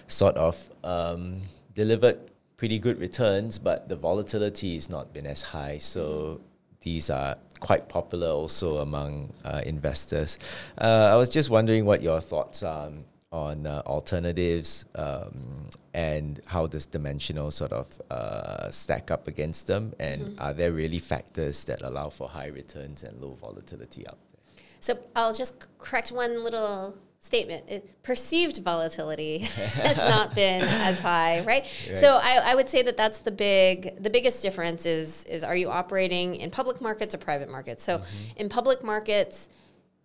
sort 0.07 0.37
of 0.37 0.71
um, 0.85 1.43
delivered 1.75 2.19
pretty 2.57 2.79
good 2.79 2.99
returns, 2.99 3.59
but 3.59 3.89
the 3.89 3.97
volatility 3.97 4.75
has 4.75 4.89
not 4.89 5.13
been 5.13 5.27
as 5.27 5.43
high. 5.43 5.79
So 5.79 6.41
these 6.81 7.11
are 7.11 7.37
quite 7.59 7.89
popular 7.89 8.29
also 8.29 8.79
among 8.79 9.33
uh, 9.45 9.61
investors. 9.67 10.39
Uh, 10.79 11.11
I 11.13 11.17
was 11.17 11.29
just 11.29 11.51
wondering 11.51 11.85
what 11.85 12.01
your 12.01 12.21
thoughts 12.21 12.63
are 12.63 12.91
on- 13.33 13.67
uh, 13.67 13.83
alternatives 13.87 14.85
um, 14.95 15.69
and 15.95 16.41
how 16.47 16.67
does 16.67 16.87
dimensional 16.87 17.51
sort 17.51 17.73
of 17.73 17.87
uh, 18.11 18.71
stack 18.71 19.11
up 19.11 19.29
against 19.29 19.67
them, 19.67 19.93
and 19.99 20.39
are 20.41 20.53
there 20.53 20.73
really 20.73 20.99
factors 20.99 21.65
that 21.65 21.83
allow 21.83 22.09
for 22.09 22.29
high 22.29 22.49
returns 22.49 23.03
and 23.03 23.21
low 23.21 23.37
volatility 23.41 24.07
out 24.07 24.19
there? 24.33 24.65
So 24.81 24.99
I'll 25.15 25.35
just 25.35 25.67
correct 25.79 26.11
one 26.11 26.43
little 26.43 26.97
statement. 27.21 27.69
It, 27.69 28.03
perceived 28.03 28.59
volatility 28.59 29.39
has 29.85 29.97
not 30.17 30.35
been 30.35 30.63
as 30.63 31.01
high, 31.01 31.45
right? 31.45 31.67
So 31.95 32.19
I, 32.23 32.41
I 32.45 32.55
would 32.55 32.69
say 32.69 32.83
that 32.83 32.97
that's 32.97 33.19
the 33.19 33.31
big, 33.31 34.03
the 34.03 34.11
biggest 34.11 34.43
difference 34.43 34.87
is 34.87 35.25
is 35.25 35.45
are 35.45 35.57
you 35.57 35.71
operating 35.71 36.37
in 36.37 36.51
public 36.51 36.81
markets 36.81 37.15
or 37.15 37.19
private 37.19 37.51
markets? 37.51 37.83
So 37.83 38.03
in 38.37 38.49
public 38.49 38.83
markets, 38.83 39.49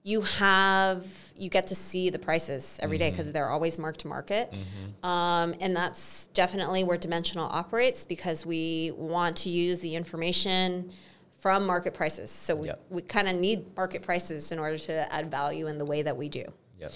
you 0.05 0.21
have 0.21 1.03
you 1.35 1.49
get 1.49 1.65
to 1.67 1.75
see 1.75 2.11
the 2.11 2.19
prices 2.19 2.79
every 2.81 2.99
day 2.99 3.09
because 3.09 3.31
they're 3.31 3.49
always 3.49 3.79
marked 3.79 4.01
to 4.01 4.07
market, 4.07 4.53
um, 5.01 5.55
and 5.59 5.75
that's 5.75 6.27
definitely 6.27 6.83
where 6.83 6.95
Dimensional 6.97 7.47
operates 7.49 8.03
because 8.05 8.45
we 8.45 8.91
want 8.95 9.35
to 9.37 9.49
use 9.49 9.79
the 9.79 9.95
information 9.95 10.91
from 11.39 11.65
market 11.65 11.95
prices. 11.95 12.29
So 12.29 12.55
we, 12.55 12.67
Yep. 12.67 12.81
we 12.91 13.01
kind 13.01 13.27
of 13.27 13.35
need 13.35 13.75
market 13.75 14.03
prices 14.03 14.51
in 14.51 14.59
order 14.59 14.77
to 14.77 15.11
add 15.11 15.29
value 15.31 15.65
in 15.67 15.79
the 15.79 15.85
way 15.85 16.03
that 16.03 16.15
we 16.15 16.29
do. 16.29 16.45
Yep. 16.79 16.93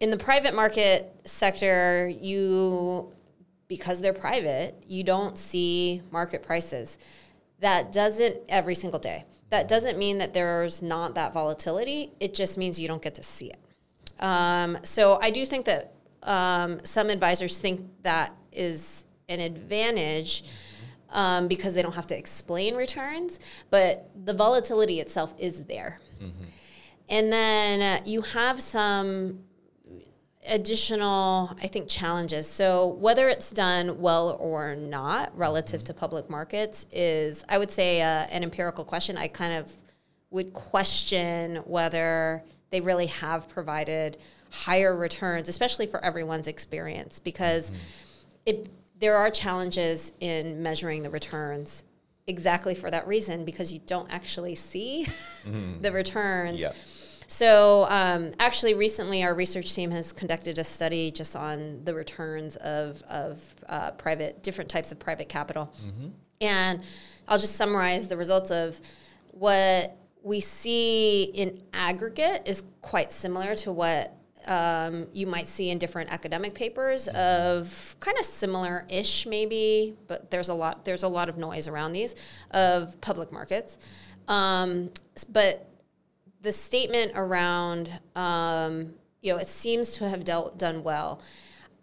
In 0.00 0.10
the 0.10 0.16
private 0.16 0.54
market 0.54 1.14
sector, 1.24 2.08
you 2.08 3.12
because 3.68 4.00
they're 4.00 4.12
private, 4.14 4.82
you 4.86 5.04
don't 5.04 5.36
see 5.36 6.02
market 6.10 6.42
prices. 6.42 6.98
That 7.64 7.92
doesn't 7.92 8.36
every 8.50 8.74
single 8.74 9.00
day. 9.00 9.24
That 9.48 9.68
doesn't 9.68 9.96
mean 9.96 10.18
that 10.18 10.34
there's 10.34 10.82
not 10.82 11.14
that 11.14 11.32
volatility. 11.32 12.12
It 12.20 12.34
just 12.34 12.58
means 12.58 12.78
you 12.78 12.86
don't 12.86 13.00
get 13.00 13.14
to 13.14 13.22
see 13.22 13.46
it. 13.46 14.22
Um, 14.22 14.76
so 14.82 15.18
I 15.22 15.30
do 15.30 15.46
think 15.46 15.64
that 15.64 15.94
um, 16.24 16.78
some 16.84 17.08
advisors 17.08 17.56
think 17.56 17.80
that 18.02 18.34
is 18.52 19.06
an 19.30 19.40
advantage 19.40 20.44
um, 21.08 21.48
because 21.48 21.72
they 21.72 21.80
don't 21.80 21.94
have 21.94 22.06
to 22.08 22.18
explain 22.18 22.74
returns, 22.74 23.40
but 23.70 24.10
the 24.26 24.34
volatility 24.34 25.00
itself 25.00 25.32
is 25.38 25.62
there. 25.64 26.00
And 27.08 27.32
then 27.32 27.80
uh, 27.80 28.02
you 28.04 28.20
have 28.20 28.60
some 28.60 29.38
additional, 30.46 31.56
I 31.62 31.66
think, 31.66 31.88
challenges. 31.88 32.48
So 32.48 32.88
whether 32.88 33.28
it's 33.28 33.50
done 33.50 34.00
well 34.00 34.36
or 34.40 34.76
not 34.76 35.36
relative 35.36 35.84
to 35.84 35.94
public 35.94 36.28
markets 36.28 36.86
is, 36.92 37.44
I 37.48 37.58
would 37.58 37.70
say, 37.70 38.02
uh, 38.02 38.26
an 38.30 38.42
empirical 38.42 38.84
question. 38.84 39.16
I 39.16 39.28
kind 39.28 39.54
of 39.54 39.72
would 40.30 40.52
question 40.52 41.56
whether 41.64 42.42
they 42.70 42.80
really 42.80 43.06
have 43.06 43.48
provided 43.48 44.18
higher 44.50 44.96
returns, 44.96 45.48
especially 45.48 45.86
for 45.86 46.04
everyone's 46.04 46.48
experience, 46.48 47.18
because 47.18 47.72
it 48.44 48.68
there 49.00 49.16
are 49.16 49.30
challenges 49.30 50.12
in 50.20 50.62
measuring 50.62 51.02
the 51.02 51.10
returns 51.10 51.84
exactly 52.26 52.74
for 52.74 52.90
that 52.90 53.06
reason 53.06 53.44
because 53.44 53.72
you 53.72 53.80
don't 53.86 54.10
actually 54.10 54.54
see 54.54 55.06
the 55.80 55.92
returns. 55.92 56.60
So, 57.26 57.86
um, 57.88 58.32
actually, 58.38 58.74
recently 58.74 59.22
our 59.22 59.34
research 59.34 59.74
team 59.74 59.90
has 59.90 60.12
conducted 60.12 60.58
a 60.58 60.64
study 60.64 61.10
just 61.10 61.34
on 61.36 61.84
the 61.84 61.94
returns 61.94 62.56
of, 62.56 63.02
of 63.02 63.54
uh, 63.68 63.90
private, 63.92 64.42
different 64.42 64.70
types 64.70 64.92
of 64.92 64.98
private 64.98 65.28
capital. 65.28 65.72
And 66.40 66.82
I'll 67.28 67.38
just 67.38 67.56
summarize 67.56 68.08
the 68.08 68.16
results 68.16 68.50
of 68.50 68.80
what 69.30 69.96
we 70.22 70.40
see 70.40 71.24
in 71.34 71.62
aggregate 71.72 72.42
is 72.46 72.62
quite 72.80 73.12
similar 73.12 73.54
to 73.56 73.72
what 73.72 74.16
um, 74.46 75.06
you 75.12 75.26
might 75.26 75.48
see 75.48 75.70
in 75.70 75.78
different 75.78 76.10
academic 76.10 76.54
papers 76.54 77.08
of 77.08 77.96
kind 78.00 78.18
of 78.18 78.24
similar-ish 78.24 79.26
maybe, 79.26 79.96
but 80.06 80.30
there's 80.30 80.50
a 80.50 80.54
lot 80.54 80.84
there's 80.84 81.02
a 81.02 81.08
lot 81.08 81.28
of 81.28 81.38
noise 81.38 81.66
around 81.68 81.92
these 81.92 82.14
of 82.50 83.00
public 83.00 83.32
markets. 83.32 83.78
Um, 84.28 84.90
but 85.30 85.73
the 86.44 86.52
statement 86.52 87.12
around 87.16 87.90
um, 88.14 88.94
you 89.22 89.32
know 89.32 89.38
it 89.38 89.48
seems 89.48 89.94
to 89.94 90.08
have 90.08 90.22
dealt 90.22 90.58
done 90.58 90.82
well. 90.84 91.20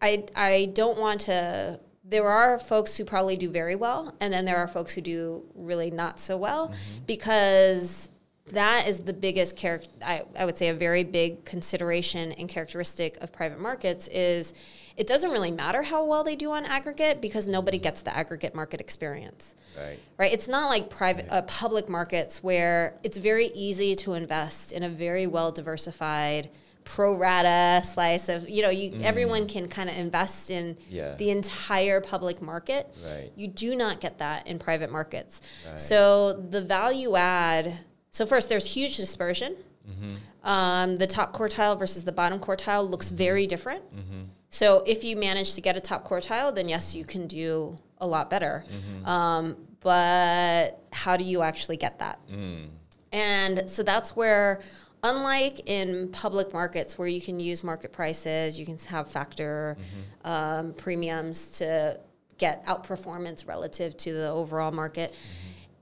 I 0.02 0.26
I 0.36 0.72
don't 0.74 0.98
want 0.98 1.22
to. 1.22 1.80
There 2.04 2.28
are 2.28 2.60
folks 2.60 2.96
who 2.96 3.04
probably 3.04 3.36
do 3.36 3.50
very 3.50 3.76
well, 3.76 4.16
and 4.22 4.32
then 4.32 4.46
there 4.46 4.58
are 4.58 4.68
folks 4.68 4.94
who 4.94 5.02
do 5.02 5.44
really 5.56 5.92
not 5.92 6.20
so 6.20 6.38
well, 6.38 6.70
mm-hmm. 6.70 7.06
because 7.06 8.11
that 8.48 8.88
is 8.88 9.00
the 9.00 9.14
biggest 9.14 9.56
character 9.56 9.90
I, 10.04 10.24
I 10.38 10.46
would 10.46 10.58
say 10.58 10.70
a 10.70 10.74
very 10.74 11.04
big 11.04 11.46
consideration 11.46 12.32
and 12.34 12.50
characteristic 12.50 13.18
of 13.22 13.32
private 13.32 13.60
markets 13.60 14.08
is 14.10 14.54
it 14.98 15.08
doesn't 15.08 15.32
really 15.32 15.52
matter 15.52 15.84
how 15.84 16.06
well 16.06 16.24
they 16.24 16.36
do 16.36 16.52
on 16.52 16.66
aggregate 16.66 17.22
because 17.22 17.48
nobody 17.48 17.78
gets 17.78 18.02
the 18.02 18.16
aggregate 18.16 18.56
market 18.56 18.82
experience 18.82 19.56
right 19.78 20.00
right 20.18 20.34
it's 20.34 20.48
not 20.48 20.70
like 20.70 20.90
private 20.90 21.28
right. 21.30 21.38
uh, 21.38 21.42
public 21.44 21.88
markets 21.88 22.44
where 22.44 22.96
it's 23.04 23.18
very 23.18 23.48
easy 23.48 23.96
to 23.96 24.14
invest 24.14 24.72
in 24.72 24.84
a 24.84 24.90
very 24.90 25.28
well 25.28 25.52
diversified 25.52 26.50
pro 26.84 27.16
rata 27.16 27.86
slice 27.86 28.28
of 28.28 28.50
you 28.50 28.64
know 28.64 28.70
you 28.70 28.92
mm. 28.92 29.04
everyone 29.04 29.48
can 29.48 29.68
kind 29.68 29.88
of 29.88 29.96
invest 29.96 30.50
in 30.50 30.76
yeah. 30.90 31.14
the 31.16 31.30
entire 31.30 32.02
public 32.02 32.42
market 32.42 32.88
right. 33.08 33.32
you 33.36 33.48
do 33.48 33.76
not 33.76 34.00
get 34.00 34.18
that 34.18 34.48
in 34.48 34.58
private 34.58 34.92
markets 34.92 35.42
right. 35.70 35.80
so 35.80 36.34
the 36.34 36.62
value 36.62 37.16
add 37.16 37.78
so 38.12 38.26
first, 38.26 38.50
there's 38.50 38.72
huge 38.72 38.98
dispersion. 38.98 39.56
Mm-hmm. 39.90 40.48
Um, 40.48 40.96
the 40.98 41.08
top 41.08 41.34
quartile 41.34 41.78
versus 41.80 42.04
the 42.04 42.12
bottom 42.12 42.40
quartile 42.40 42.88
looks 42.88 43.10
very 43.10 43.48
different. 43.48 43.84
Mm-hmm. 43.96 44.24
So 44.50 44.84
if 44.86 45.04
you 45.04 45.16
manage 45.16 45.56
to 45.56 45.62
get 45.62 45.78
a 45.78 45.80
top 45.80 46.06
quartile, 46.06 46.54
then 46.54 46.68
yes, 46.68 46.94
you 46.94 47.06
can 47.06 47.26
do 47.26 47.78
a 48.00 48.06
lot 48.06 48.30
better. 48.30 48.66
Mm-hmm. 48.68 49.06
Um, 49.08 49.58
but 49.80 50.84
how 50.92 51.16
do 51.16 51.24
you 51.24 51.42
actually 51.42 51.78
get 51.78 52.00
that? 52.00 52.20
Mm. 52.30 52.68
And 53.14 53.70
so 53.70 53.82
that's 53.82 54.16
where, 54.16 54.62
unlike 55.04 55.70
in 55.70 56.10
public 56.10 56.54
markets 56.54 56.98
where 56.98 57.08
you 57.08 57.22
can 57.22 57.40
use 57.40 57.64
market 57.64 57.92
prices, 57.92 58.60
you 58.60 58.66
can 58.66 58.78
have 58.90 59.10
factor 59.10 59.78
um, 60.24 60.74
premiums 60.74 61.52
to 61.60 62.00
get 62.38 62.66
outperformance 62.66 63.48
relative 63.48 63.96
to 63.98 64.14
the 64.14 64.30
overall 64.30 64.72
market. 64.72 65.16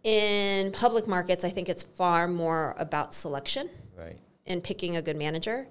In 0.04 0.72
public 0.72 1.08
markets, 1.08 1.44
I 1.44 1.50
think 1.50 1.68
it's 1.68 1.84
far 1.84 2.28
more 2.28 2.76
about 2.78 3.14
selection 3.14 3.70
right. 3.98 4.18
and 4.48 4.64
picking 4.64 4.96
a 4.96 5.02
good 5.02 5.18
manager. 5.18 5.68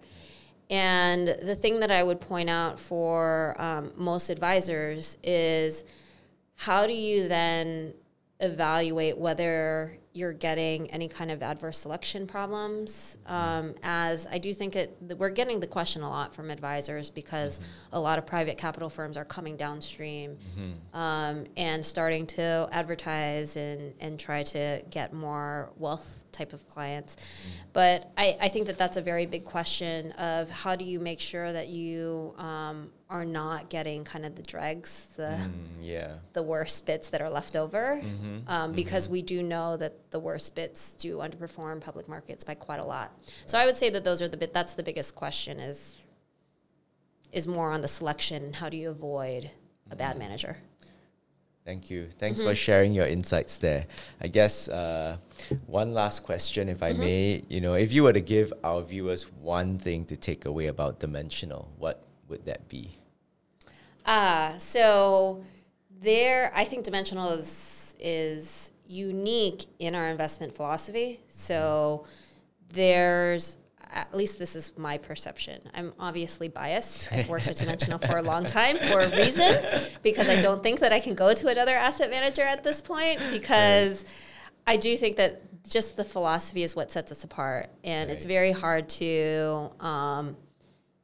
And 0.71 1.29
the 1.29 1.55
thing 1.55 1.81
that 1.81 1.91
I 1.91 2.03
would 2.03 2.21
point 2.21 2.51
out 2.51 2.79
for 2.79 3.57
um, 3.59 3.93
most 3.97 4.29
advisors 4.29 5.17
is 5.23 5.85
how 6.57 6.87
do 6.87 6.93
you 6.93 7.27
then 7.27 7.95
evaluate 8.41 9.17
whether 9.17 9.97
you're 10.19 10.33
getting 10.33 10.91
any 10.91 11.07
kind 11.07 11.31
of 11.31 11.43
adverse 11.43 11.79
selection 11.79 12.27
problems. 12.27 13.19
Um, 13.27 13.75
as 13.85 14.27
I 14.27 14.39
do 14.39 14.53
think 14.53 14.75
it, 14.75 14.97
we're 15.17 15.31
getting 15.31 15.61
the 15.61 15.67
question 15.67 16.03
a 16.03 16.09
lot 16.09 16.35
from 16.35 16.51
advisors 16.51 17.09
because 17.09 17.61
mm-hmm. 17.61 17.97
a 17.97 18.01
lot 18.01 18.19
of 18.19 18.27
private 18.27 18.59
capital 18.59 18.91
firms 18.91 19.17
are 19.17 19.25
coming 19.25 19.57
downstream 19.57 20.37
mm-hmm. 20.37 20.97
um, 20.99 21.45
and 21.57 21.87
starting 21.87 22.27
to 22.27 22.69
advertise 22.73 23.57
and, 23.57 23.95
and 24.01 24.19
try 24.19 24.43
to 24.43 24.83
get 24.91 25.13
more 25.13 25.73
wealth 25.77 26.25
type 26.33 26.53
of 26.53 26.67
clients. 26.69 27.17
Mm-hmm. 27.17 27.69
But 27.73 28.11
I, 28.17 28.37
I 28.41 28.49
think 28.49 28.67
that 28.67 28.79
that's 28.79 28.97
a 28.97 29.03
very 29.03 29.27
big 29.27 29.45
question 29.45 30.13
of 30.13 30.51
how 30.51 30.77
do 30.77 30.85
you 30.85 31.01
make 31.01 31.21
sure 31.21 31.53
that 31.53 31.69
you 31.69 32.35
um, 32.39 32.91
are 33.11 33.25
not 33.25 33.71
getting 33.71 34.05
kind 34.05 34.27
of 34.27 34.35
the 34.35 34.43
dregs, 34.43 35.07
the 35.17 35.39
mm, 35.41 35.51
yeah, 35.81 36.15
the 36.33 36.43
worst 36.43 36.87
bits 36.87 37.11
that 37.11 37.21
are 37.21 37.31
left 37.31 37.57
over, 37.57 38.01
mm-hmm, 38.03 38.49
um, 38.49 38.73
because 38.73 39.05
mm-hmm. 39.05 39.15
we 39.15 39.23
do 39.23 39.43
know 39.43 39.77
that 39.77 40.11
the 40.11 40.19
worst 40.19 40.55
bits 40.55 40.95
do 40.95 41.19
underperform 41.19 41.81
public 41.81 42.09
markets 42.09 42.45
by 42.45 42.55
quite 42.55 42.81
a 42.81 42.87
lot. 42.87 43.13
So 43.47 43.59
I 43.59 43.67
would 43.67 43.77
say 43.77 43.91
that 43.91 44.05
those 44.05 44.21
are 44.23 44.29
the 44.29 44.37
bit. 44.37 44.53
That's 44.53 44.75
the 44.75 44.83
biggest 44.83 45.15
question 45.15 45.59
is 45.59 45.97
is 47.33 47.47
more 47.47 47.73
on 47.73 47.83
the 47.83 47.89
selection. 47.89 48.53
How 48.53 48.69
do 48.69 48.77
you 48.77 48.91
avoid 48.91 49.51
a 49.91 49.97
bad 49.97 50.11
mm-hmm. 50.11 50.21
manager? 50.21 50.57
Thank 51.69 51.91
you. 51.91 52.07
Thanks 52.07 52.41
for 52.41 52.47
mm-hmm. 52.47 52.55
sharing 52.55 52.95
your 52.95 53.07
insights 53.07 53.59
there. 53.59 53.85
I 54.23 54.29
guess 54.29 54.71
uh, 54.71 55.19
one 55.67 55.93
last 55.93 56.23
question, 56.23 56.67
if 56.67 56.83
I 56.83 56.93
mm-hmm. 56.93 57.01
may. 57.01 57.43
You 57.51 57.61
know, 57.61 57.75
if 57.75 57.93
you 57.93 58.05
were 58.05 58.15
to 58.15 58.23
give 58.23 58.55
our 58.65 58.81
viewers 58.81 59.25
one 59.43 59.77
thing 59.79 60.07
to 60.07 60.17
take 60.17 60.47
away 60.47 60.69
about 60.69 60.99
Dimensional, 60.99 61.71
what 61.77 62.05
would 62.27 62.47
that 62.47 62.67
be? 62.71 62.93
Ah, 64.07 64.55
uh, 64.55 64.59
so 64.59 65.45
there, 66.01 66.51
I 66.55 66.65
think 66.65 66.85
dimensional 66.85 67.33
is 67.33 67.95
is 68.01 68.73
unique 68.87 69.67
in 69.79 69.95
our 69.95 70.09
investment 70.09 70.55
philosophy. 70.55 71.21
So 71.29 72.07
there's 72.73 73.59
at 73.93 74.15
least 74.17 74.39
this 74.39 74.55
is 74.55 74.77
my 74.77 74.99
perception. 74.99 75.61
I'm 75.75 75.93
obviously 75.99 76.49
biased. 76.49 77.13
I've 77.13 77.29
worked 77.29 77.49
at 77.49 77.57
Dimensional 77.57 77.99
for 77.99 78.19
a 78.19 78.23
long 78.23 78.45
time 78.45 78.77
for 78.77 79.01
a 79.01 79.11
reason 79.11 79.63
because 80.03 80.29
I 80.29 80.41
don't 80.41 80.63
think 80.63 80.81
that 80.81 80.93
I 80.93 81.01
can 81.01 81.15
go 81.15 81.33
to 81.33 81.49
another 81.49 81.75
asset 81.75 82.11
manager 82.11 82.43
at 82.43 82.65
this 82.65 82.81
point 82.81 83.21
because 83.31 84.05
right. 84.05 84.75
I 84.75 84.77
do 84.77 84.97
think 84.97 85.17
that 85.17 85.43
just 85.69 85.97
the 85.97 86.05
philosophy 86.05 86.63
is 86.63 86.75
what 86.75 86.91
sets 86.91 87.13
us 87.13 87.25
apart, 87.25 87.69
and 87.85 88.09
right. 88.09 88.17
it's 88.17 88.25
very 88.25 88.53
hard 88.53 88.89
to. 88.91 89.71
Um, 89.81 90.37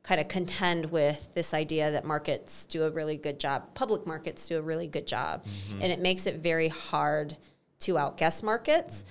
kind 0.03 0.21
of 0.21 0.29
contend 0.29 0.85
with 0.93 1.33
this 1.33 1.55
idea 1.55 1.91
that 1.93 2.05
markets 2.05 2.67
do 2.67 2.85
a 2.85 2.91
really 2.91 3.17
good 3.17 3.41
job, 3.41 3.63
public 3.73 4.07
markets 4.07 4.47
do 4.47 4.59
a 4.59 4.61
really 4.61 4.87
good 4.87 5.07
job, 5.07 5.43
mm-hmm. 5.47 5.81
and 5.81 5.91
it 5.91 5.99
makes 5.99 6.27
it 6.27 6.37
very 6.37 6.69
hard 6.69 7.35
to 7.81 7.97
outguess 7.97 8.43
markets. 8.43 9.05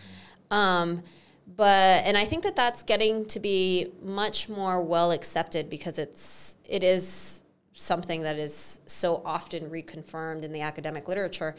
Mm-hmm. 0.52 0.56
Um, 0.56 1.04
but 1.48 2.04
and 2.06 2.18
I 2.18 2.26
think 2.26 2.44
that 2.44 2.56
that's 2.56 2.84
getting 2.84 3.26
to 3.26 3.40
be 3.40 3.92
much 4.02 4.50
more 4.50 4.82
well 4.82 5.12
accepted 5.12 5.70
because 5.70 6.00
it's 6.00 6.58
it 6.68 6.84
is 6.84 7.42
something 7.74 8.22
that 8.22 8.38
is 8.38 8.80
so 8.86 9.22
often 9.26 9.70
reconfirmed 9.70 10.44
in 10.44 10.52
the 10.52 10.62
academic 10.62 11.08
literature. 11.08 11.56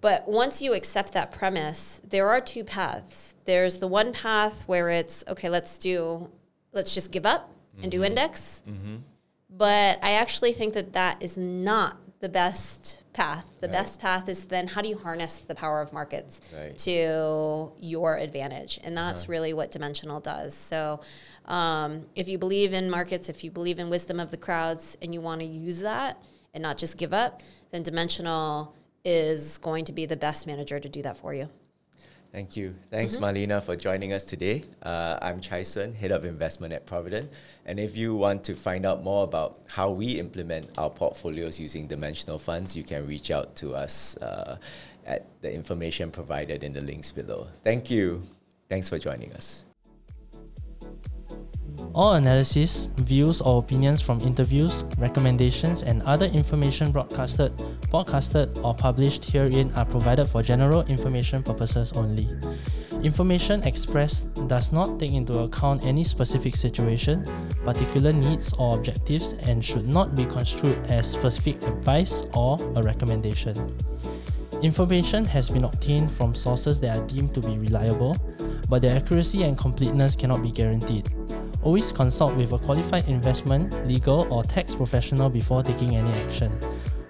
But 0.00 0.26
once 0.26 0.62
you 0.62 0.72
accept 0.72 1.12
that 1.12 1.30
premise, 1.30 2.00
there 2.08 2.28
are 2.30 2.40
two 2.40 2.64
paths. 2.64 3.34
There's 3.44 3.78
the 3.78 3.86
one 3.86 4.12
path 4.12 4.62
where 4.66 4.88
it's 4.88 5.22
okay, 5.28 5.48
let's 5.48 5.76
do 5.78 6.30
let's 6.72 6.94
just 6.94 7.12
give 7.12 7.26
up 7.26 7.50
mm-hmm. 7.50 7.82
and 7.82 7.92
do 7.92 7.98
mm-hmm. 7.98 8.06
index. 8.06 8.62
Mm-hmm. 8.68 8.96
But 9.50 9.98
I 10.02 10.12
actually 10.12 10.52
think 10.52 10.74
that 10.74 10.92
that 10.94 11.22
is 11.22 11.36
not 11.36 11.98
the 12.20 12.28
best 12.28 13.00
path. 13.12 13.46
The 13.60 13.66
right. 13.66 13.72
best 13.72 14.00
path 14.00 14.28
is 14.28 14.44
then 14.44 14.68
how 14.68 14.82
do 14.82 14.88
you 14.88 14.98
harness 14.98 15.38
the 15.38 15.54
power 15.54 15.80
of 15.80 15.92
markets 15.92 16.40
right. 16.54 16.76
to 16.78 17.72
your 17.78 18.16
advantage? 18.16 18.78
And 18.84 18.96
that's 18.96 19.24
uh-huh. 19.24 19.32
really 19.32 19.52
what 19.54 19.72
Dimensional 19.72 20.20
does. 20.20 20.54
So 20.54 21.00
um, 21.46 22.06
if 22.14 22.28
you 22.28 22.38
believe 22.38 22.72
in 22.72 22.90
markets, 22.90 23.28
if 23.28 23.42
you 23.42 23.50
believe 23.50 23.78
in 23.78 23.90
wisdom 23.90 24.20
of 24.20 24.30
the 24.30 24.36
crowds, 24.36 24.96
and 25.02 25.14
you 25.14 25.20
want 25.20 25.40
to 25.40 25.46
use 25.46 25.80
that 25.80 26.22
and 26.54 26.62
not 26.62 26.76
just 26.76 26.96
give 26.96 27.12
up, 27.12 27.42
then 27.70 27.82
Dimensional 27.82 28.74
is 29.04 29.58
going 29.58 29.84
to 29.86 29.92
be 29.92 30.04
the 30.04 30.16
best 30.16 30.46
manager 30.46 30.78
to 30.78 30.88
do 30.88 31.02
that 31.02 31.16
for 31.16 31.32
you. 31.32 31.48
Thank 32.32 32.56
you. 32.56 32.76
Thanks, 32.90 33.16
mm-hmm. 33.16 33.24
Marlena, 33.24 33.62
for 33.62 33.74
joining 33.74 34.12
us 34.12 34.24
today. 34.24 34.62
Uh, 34.82 35.18
I'm 35.20 35.40
Chye 35.40 35.62
Hsern, 35.62 35.92
Head 35.94 36.12
of 36.12 36.24
Investment 36.24 36.72
at 36.72 36.86
Providend. 36.86 37.28
And 37.66 37.80
if 37.80 37.96
you 37.96 38.14
want 38.14 38.44
to 38.44 38.54
find 38.54 38.86
out 38.86 39.02
more 39.02 39.24
about 39.24 39.58
how 39.68 39.90
we 39.90 40.12
implement 40.18 40.70
our 40.78 40.90
portfolios 40.90 41.58
using 41.58 41.88
dimensional 41.88 42.38
funds, 42.38 42.76
you 42.76 42.84
can 42.84 43.04
reach 43.06 43.32
out 43.32 43.56
to 43.56 43.74
us 43.74 44.16
uh, 44.18 44.58
at 45.06 45.26
the 45.40 45.52
information 45.52 46.12
provided 46.12 46.62
in 46.62 46.72
the 46.72 46.80
links 46.80 47.10
below. 47.10 47.48
Thank 47.64 47.90
you. 47.90 48.22
Thanks 48.68 48.88
for 48.88 48.98
joining 48.98 49.32
us. 49.32 49.64
All 51.92 52.14
analysis, 52.14 52.86
views, 52.98 53.40
or 53.40 53.58
opinions 53.58 54.00
from 54.00 54.20
interviews, 54.20 54.84
recommendations, 54.98 55.82
and 55.82 56.02
other 56.02 56.26
information 56.26 56.92
broadcasted, 56.92 57.56
podcasted, 57.90 58.62
or 58.64 58.74
published 58.74 59.24
herein 59.24 59.72
are 59.74 59.84
provided 59.84 60.26
for 60.26 60.40
general 60.40 60.82
information 60.82 61.42
purposes 61.42 61.90
only. 61.92 62.28
Information 63.02 63.64
expressed 63.64 64.28
does 64.46 64.72
not 64.72 65.00
take 65.00 65.12
into 65.12 65.40
account 65.40 65.84
any 65.84 66.04
specific 66.04 66.54
situation, 66.54 67.24
particular 67.64 68.12
needs, 68.12 68.52
or 68.52 68.76
objectives 68.76 69.32
and 69.48 69.64
should 69.64 69.88
not 69.88 70.14
be 70.14 70.24
construed 70.26 70.78
as 70.86 71.10
specific 71.10 71.60
advice 71.64 72.22
or 72.34 72.56
a 72.76 72.82
recommendation. 72.82 73.56
Information 74.62 75.24
has 75.24 75.48
been 75.48 75.64
obtained 75.64 76.12
from 76.12 76.36
sources 76.36 76.78
that 76.78 76.96
are 76.96 77.06
deemed 77.08 77.34
to 77.34 77.40
be 77.40 77.58
reliable, 77.58 78.16
but 78.68 78.82
their 78.82 78.96
accuracy 78.96 79.42
and 79.42 79.58
completeness 79.58 80.14
cannot 80.14 80.42
be 80.42 80.52
guaranteed. 80.52 81.10
Always 81.62 81.92
consult 81.92 82.34
with 82.36 82.52
a 82.52 82.58
qualified 82.58 83.08
investment, 83.08 83.86
legal, 83.86 84.26
or 84.32 84.42
tax 84.42 84.74
professional 84.74 85.28
before 85.28 85.62
taking 85.62 85.96
any 85.96 86.10
action. 86.24 86.50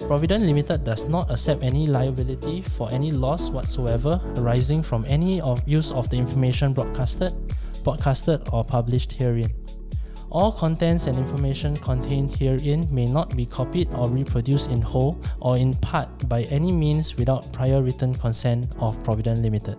Providend 0.00 0.44
Limited 0.44 0.82
does 0.82 1.08
not 1.08 1.30
accept 1.30 1.62
any 1.62 1.86
liability 1.86 2.62
for 2.62 2.90
any 2.90 3.12
loss 3.12 3.48
whatsoever 3.48 4.20
arising 4.36 4.82
from 4.82 5.04
any 5.06 5.40
of 5.40 5.62
use 5.68 5.92
of 5.92 6.10
the 6.10 6.16
information 6.16 6.72
broadcasted, 6.72 7.32
broadcasted 7.84 8.42
or 8.52 8.64
published 8.64 9.12
herein. 9.12 9.54
All 10.30 10.50
contents 10.50 11.06
and 11.06 11.16
information 11.16 11.76
contained 11.76 12.34
herein 12.34 12.88
may 12.90 13.06
not 13.06 13.36
be 13.36 13.46
copied 13.46 13.92
or 13.94 14.08
reproduced 14.08 14.70
in 14.70 14.82
whole 14.82 15.20
or 15.40 15.58
in 15.58 15.74
part 15.74 16.28
by 16.28 16.42
any 16.50 16.72
means 16.72 17.16
without 17.16 17.52
prior 17.52 17.82
written 17.82 18.14
consent 18.14 18.66
of 18.80 18.98
Providend 19.04 19.42
Limited. 19.42 19.78